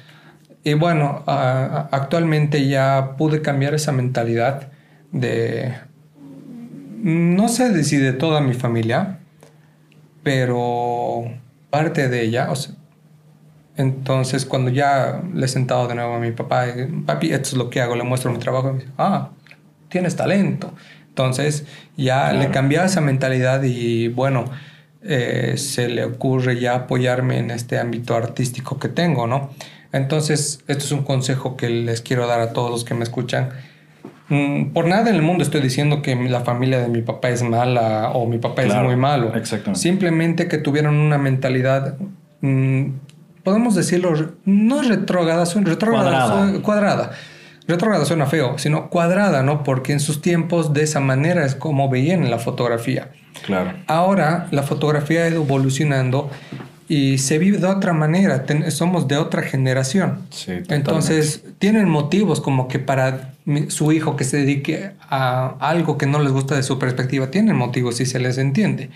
[0.64, 4.72] Y bueno, actualmente ya pude cambiar esa mentalidad
[5.12, 5.76] de,
[7.04, 9.20] no sé si de toda mi familia,
[10.24, 11.26] pero
[11.70, 12.50] parte de ella.
[13.78, 16.66] Entonces, cuando ya le he sentado de nuevo a mi papá,
[17.06, 19.30] papi, esto es lo que hago, le muestro mi trabajo, y me dice, ah,
[19.90, 20.74] tienes talento.
[21.10, 21.66] Entonces,
[21.96, 24.46] ya le cambié esa mentalidad y bueno,
[25.04, 29.52] eh, se le ocurre ya apoyarme en este ámbito artístico que tengo, ¿no?
[29.92, 33.50] Entonces, esto es un consejo que les quiero dar a todos los que me escuchan.
[34.30, 37.44] Mm, por nada en el mundo estoy diciendo que la familia de mi papá es
[37.44, 39.34] mala o mi papá es muy malo.
[39.36, 39.80] Exactamente.
[39.80, 41.96] Simplemente que tuvieron una mentalidad,
[42.42, 42.88] mm,
[43.48, 46.62] podemos decirlo, no retrógrada, cuadrada.
[46.62, 47.12] cuadrada.
[47.66, 49.64] Retrógrada suena feo, sino cuadrada, ¿no?
[49.64, 53.12] Porque en sus tiempos de esa manera es como veían la fotografía.
[53.46, 53.72] Claro.
[53.88, 56.30] Ahora la fotografía ha ido evolucionando
[56.90, 60.24] y se vive de otra manera, somos de otra generación.
[60.68, 63.32] Entonces, tienen motivos como que para
[63.70, 67.56] su hijo que se dedique a algo que no les gusta de su perspectiva, tienen
[67.56, 68.90] motivos y se les entiende.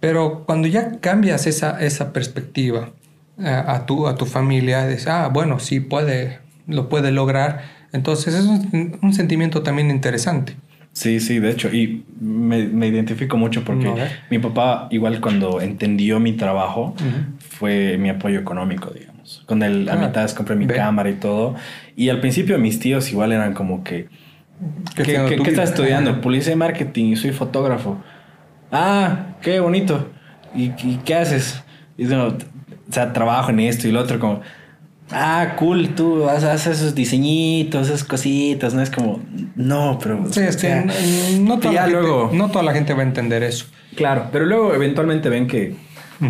[0.00, 2.90] Pero cuando ya cambias esa, esa perspectiva
[3.38, 7.62] a, tu, a tu familia, dices, ah, bueno, sí puede, lo puede lograr,
[7.92, 10.56] Entonces es un, un sentimiento también interesante.
[10.92, 14.08] Sí, sí, de hecho, y me, me identifico mucho porque No, ¿eh?
[14.30, 16.94] mi papá, igual cuando entendió mi trabajo,
[17.38, 19.42] fue mi apoyo económico, digamos.
[19.46, 20.74] Con él, a Ah, mitad compré mi ve.
[20.74, 21.54] cámara y todo.
[21.96, 24.08] Y al principio mis tíos igual eran como que,
[24.94, 25.48] ¿qué, qué- qué vida?
[25.50, 26.20] estás estudiando?
[26.20, 27.98] Publicidad y marketing y soy fotógrafo.
[28.70, 30.10] Ah, qué bonito.
[30.54, 31.62] ¿Y, y qué haces?
[31.96, 32.36] Y yo,
[32.88, 34.40] o sea, trabajo en esto y lo otro como...
[35.10, 38.80] Ah, cool, tú haces esos diseñitos, esas cositas, ¿no?
[38.80, 39.20] Es como,
[39.54, 40.24] no, pero...
[40.32, 42.72] Sí, es o que sea, n- no toda, ya la gente, luego- no toda la
[42.72, 43.66] gente va a entender eso.
[43.96, 45.76] Claro, pero luego eventualmente ven que,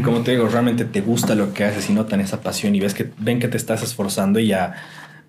[0.03, 2.95] como te digo, realmente te gusta lo que haces y notan esa pasión y ves
[2.95, 4.75] que ven que te estás esforzando y ya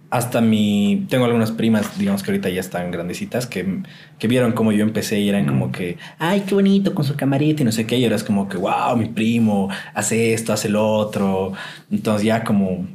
[0.10, 3.82] hasta mi tengo algunas primas, digamos que ahorita ya están grandecitas que,
[4.20, 7.64] que vieron cómo yo empecé y eran como que, ay, qué bonito con su camarita
[7.64, 10.70] y no sé qué, y ahora es como que, wow, mi primo hace esto, hace
[10.70, 11.54] lo otro.
[11.92, 12.88] Entonces ya como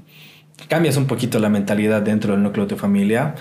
[0.69, 3.35] cambias un poquito la mentalidad dentro del núcleo de tu familia,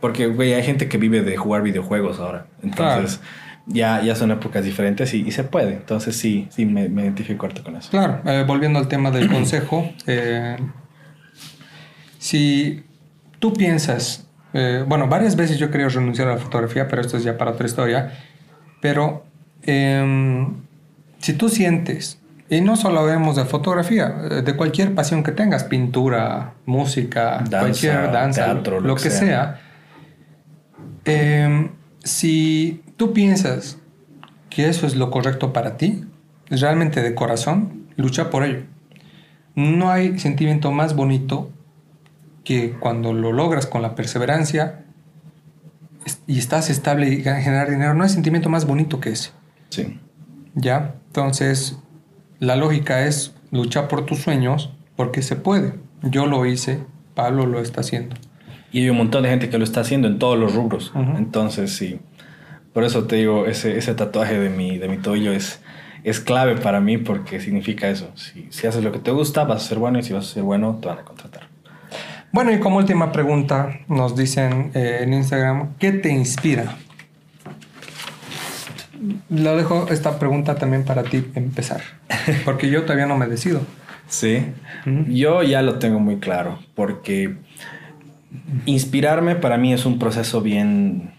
[0.00, 2.46] porque, güey, hay gente que vive de jugar videojuegos ahora.
[2.62, 3.20] Entonces,
[3.66, 5.72] ya, ya son épocas diferentes y, y se puede.
[5.72, 7.90] Entonces, sí, sí, me, me identifico harto con eso.
[7.90, 10.58] Claro, eh, volviendo al tema del consejo, eh,
[12.18, 12.84] si
[13.44, 17.24] tú piensas, eh, bueno, varias veces yo quería renunciar a la fotografía, pero esto es
[17.24, 18.10] ya para otra historia,
[18.80, 19.26] pero
[19.64, 20.62] em,
[21.18, 22.18] si tú sientes,
[22.48, 27.58] y no solo hablemos de fotografía, eh, de cualquier pasión que tengas, pintura, música, Danza,
[27.60, 29.60] cualquier danza, teatro, lo, que sea,
[31.04, 31.68] em,
[32.02, 33.76] si tú piensas
[34.48, 36.06] que eso es lo correcto para ti,
[36.48, 38.62] realmente de corazón, lucha por ello.
[39.54, 41.50] No hay sentimiento más bonito
[42.44, 44.84] que cuando lo logras con la perseverancia
[46.26, 47.94] y estás estable y ganas- generar dinero.
[47.94, 49.30] No hay sentimiento más bonito que ese.
[49.70, 49.98] Sí.
[50.54, 50.96] ¿Ya?
[51.06, 51.78] Entonces,
[52.38, 55.74] la lógica es luchar por tus sueños porque se puede.
[56.02, 56.80] Yo lo hice,
[57.14, 58.16] Pablo lo está haciendo.
[58.72, 60.92] Y hay un montón de gente que lo está haciendo en todos los rubros.
[61.16, 62.00] Entonces, sí.
[62.72, 65.60] Por eso te digo, ese, ese tatuaje de mi, de mi tobillo es,
[66.02, 68.10] es clave para mí porque significa eso.
[68.16, 70.34] Si, si haces lo que te gusta, vas a ser bueno y si vas a
[70.34, 71.48] ser bueno, te van a contratar.
[72.34, 76.78] Bueno, y como última pregunta, nos dicen eh, en Instagram, ¿qué te inspira?
[79.30, 81.80] Lo dejo esta pregunta también para ti empezar,
[82.44, 83.60] porque yo todavía no me decido.
[84.08, 84.46] Sí.
[85.06, 87.36] Yo ya lo tengo muy claro porque
[88.66, 91.12] inspirarme para mí es un proceso bien,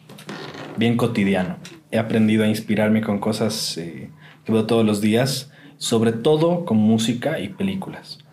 [0.76, 1.56] bien cotidiano.
[1.92, 4.10] He aprendido a inspirarme con cosas eh,
[4.44, 8.25] que veo todos los días, sobre todo con música y películas.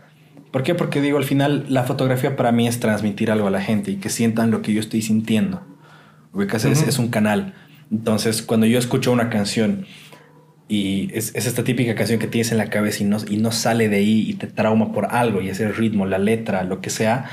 [0.53, 0.75] ¿Por qué?
[0.75, 3.97] Porque digo, al final la fotografía para mí es transmitir algo a la gente y
[3.97, 5.63] que sientan lo que yo estoy sintiendo.
[6.33, 6.89] Ubicas, es, Ujú.
[6.91, 7.55] es un canal.
[7.91, 9.87] Entonces, cuando yo escucho una canción
[10.69, 13.51] y es, es esta típica canción que tienes en la cabeza y no, y no
[13.51, 16.81] sale de ahí y te trauma por algo, y es el ritmo, la letra, lo
[16.81, 17.27] que sea,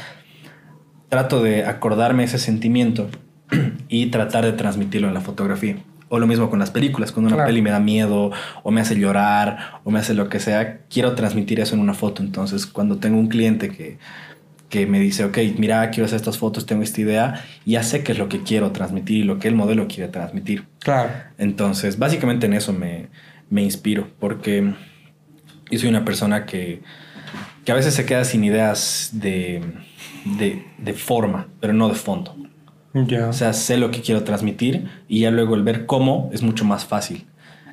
[1.10, 3.10] trato de acordarme ese sentimiento
[3.90, 5.78] y tratar de transmitirlo en la fotografía.
[6.10, 7.50] O lo mismo con las películas, cuando una Claro.
[7.50, 8.32] peli me da miedo
[8.64, 11.94] o me hace llorar o me hace lo que sea, quiero transmitir eso en una
[11.94, 12.24] foto.
[12.24, 14.00] Entonces, cuando tengo un cliente que,
[14.70, 18.12] que me dice, ok, mira, quiero hacer estas fotos, tengo esta idea, ya sé qué
[18.14, 20.66] es lo que quiero transmitir y lo que el modelo quiere transmitir.
[20.80, 21.10] Claro.
[21.38, 23.08] Entonces, básicamente en eso me,
[23.52, 24.74] me inspiro, porque
[25.72, 26.82] yo soy una persona que,
[27.66, 29.62] que a veces se queda sin ideas de,
[30.40, 32.36] de, de forma, pero no de fondo.
[32.94, 33.28] Ya.
[33.30, 36.66] O sea, sé lo que quiero transmitir y ya luego el ver cómo es mucho
[36.66, 37.26] más fácil.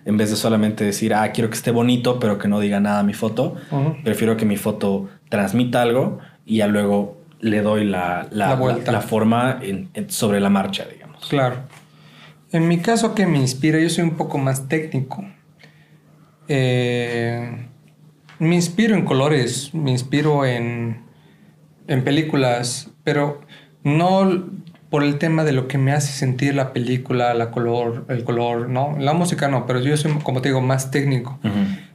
[0.04, 3.00] En vez de solamente decir, ah, quiero que esté bonito, pero que no diga nada
[3.00, 3.56] a mi foto,
[4.04, 8.92] prefiero que mi foto transmita algo y ya luego le doy la, la, La vuelta.
[8.92, 11.26] la- la forma en- en- sobre la marcha, digamos.
[11.26, 11.56] Claro.
[12.52, 13.80] En mi caso, que me inspira?
[13.80, 15.24] Yo soy un poco más técnico.
[16.48, 17.66] Eh,
[18.38, 21.02] me inspiro en colores, me inspiro en,
[21.88, 23.40] en películas, pero
[23.82, 24.44] no
[24.90, 28.68] por el tema de lo que me hace sentir la película, la color, el color,
[28.68, 31.38] no, la música no, pero yo soy, como te digo, más técnico,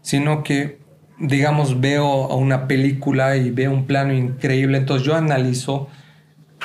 [0.02, 0.80] sino que,
[1.18, 5.88] digamos, veo a una película y veo un plano increíble, entonces yo analizo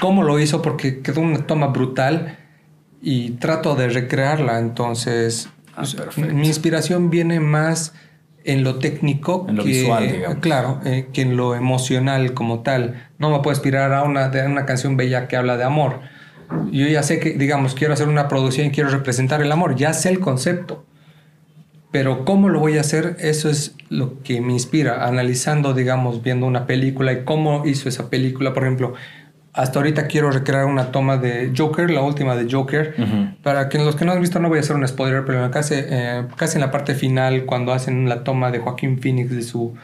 [0.00, 2.38] cómo lo hizo porque quedó una toma brutal
[3.00, 4.58] y trato de recrearla.
[4.58, 7.94] Entonces, Ah, pues, mi inspiración viene más
[8.44, 10.38] en lo técnico, En lo que, visual, digamos.
[10.38, 13.08] Claro, eh, que en lo emocional como tal.
[13.18, 16.00] No me puedo inspirar a una, de una canción bella que habla de amor.
[16.70, 19.76] Yo ya sé que, digamos, quiero hacer una producción y quiero representar el amor.
[19.76, 20.84] Ya sé el concepto.
[21.90, 26.44] Pero cómo lo voy a hacer, eso es lo que me inspira, analizando, digamos, viendo
[26.44, 28.52] una película y cómo hizo esa película.
[28.52, 28.94] Por ejemplo,
[29.52, 32.94] hasta ahorita quiero recrear una toma de Joker, la última de Joker.
[33.42, 35.74] Para que los que no han visto, no voy a hacer un spoiler, pero casi,
[35.76, 39.74] eh, casi en la parte final, cuando hacen la toma de Joaquín Phoenix de su,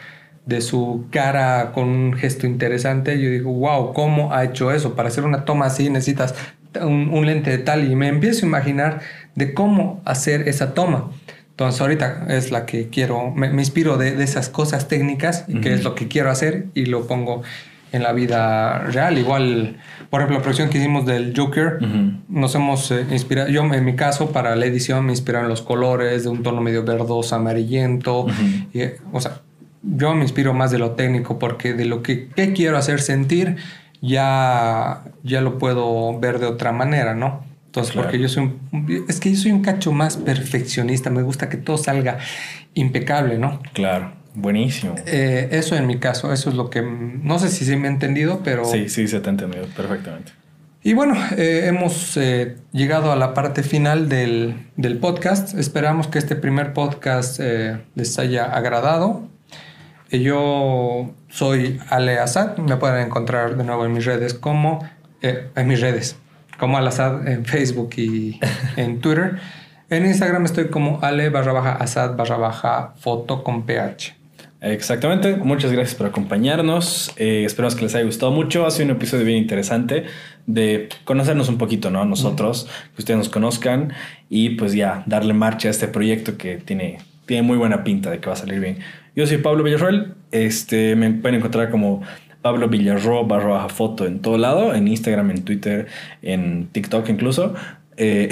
[0.47, 3.20] de su cara con un gesto interesante.
[3.20, 4.95] Yo digo, wow, ¿cómo ha hecho eso?
[4.95, 6.34] Para hacer una toma así necesitas
[6.80, 9.01] un, lente de tal y me empiezo a imaginar
[9.34, 11.11] de cómo hacer esa toma.
[11.51, 15.95] Entonces ahorita es la que quiero, me, inspiro de, esas cosas técnicas, que es lo
[15.95, 17.43] que quiero hacer y lo pongo
[17.93, 19.18] en la vida real.
[19.18, 19.76] Igual,
[20.09, 21.78] por ejemplo, la producción que hicimos del Joker,
[22.28, 26.24] nos hemos eh, inspirado, yo en mi caso para la edición me inspiraron los colores
[26.24, 28.26] de un tono medio verdoso, amarillento,
[28.72, 28.80] y,
[29.12, 29.43] o sea,
[29.83, 33.57] yo me inspiro más de lo técnico porque de lo que quiero hacer sentir
[34.01, 37.45] ya, ya lo puedo ver de otra manera, ¿no?
[37.66, 41.49] Entonces, porque yo soy un, es que yo soy un cacho más perfeccionista, me gusta
[41.49, 42.18] que todo salga
[42.74, 43.62] impecable, ¿no?
[43.72, 44.95] Claro, buenísimo.
[45.07, 47.91] Eh, eso en mi caso, eso es lo que, no sé si se me ha
[47.91, 48.66] entendido, pero...
[48.66, 50.33] Sí, sí, se te ha entendido perfectamente.
[50.83, 55.57] Y bueno, eh, hemos eh, llegado a la parte final del, del, podcast.
[55.57, 57.41] Esperamos que este primer podcast
[57.95, 59.30] les haya agradado.
[60.21, 64.87] Yo soy Ale Asad, me pueden encontrar de nuevo en mis redes como,
[65.23, 66.17] eh, en mis redes,
[66.59, 68.39] como Al Asad en Facebook y
[68.77, 69.39] en Twitter.
[69.89, 74.15] En Instagram estoy como Ale barra baja Asad barra baja foto con PH.
[74.61, 77.13] Exactamente, muchas gracias por acompañarnos.
[77.17, 78.65] Eh, esperamos que les haya gustado mucho.
[78.67, 80.05] Ha sido un episodio bien interesante
[80.47, 82.05] de conocernos un poquito, ¿no?
[82.05, 83.93] Nosotros, que ustedes nos conozcan
[84.29, 88.21] y pues ya darle marcha a este proyecto que tiene, tiene muy buena pinta de
[88.21, 88.79] que va a salir bien.
[89.15, 90.15] Yo soy Pablo Villarroel.
[90.31, 92.03] Este, me pueden encontrar como
[92.41, 95.87] Pablo Villarro barra baja foto en todo lado, en Instagram, en Twitter,
[96.23, 97.55] en TikTok incluso.
[97.99, 98.31] Eh,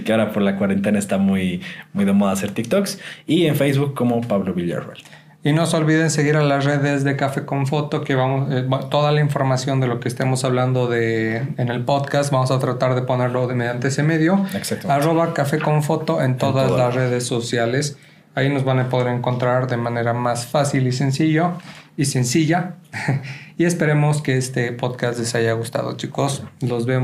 [0.04, 1.60] que ahora por la cuarentena está muy,
[1.92, 3.00] muy de moda hacer TikToks.
[3.26, 4.98] Y en Facebook como Pablo Villarroel.
[5.44, 8.64] Y no se olviden seguir a las redes de Café con Foto, que vamos, eh,
[8.88, 12.94] toda la información de lo que estemos hablando de, en el podcast, vamos a tratar
[12.94, 14.46] de ponerlo de mediante ese medio.
[14.88, 17.98] Arroba Café con Foto en todas las redes sociales.
[18.34, 21.52] Ahí nos van a poder encontrar de manera más fácil y sencillo
[21.96, 22.76] y sencilla.
[23.58, 26.42] y esperemos que este podcast les haya gustado, chicos.
[26.60, 27.00] Los vemos.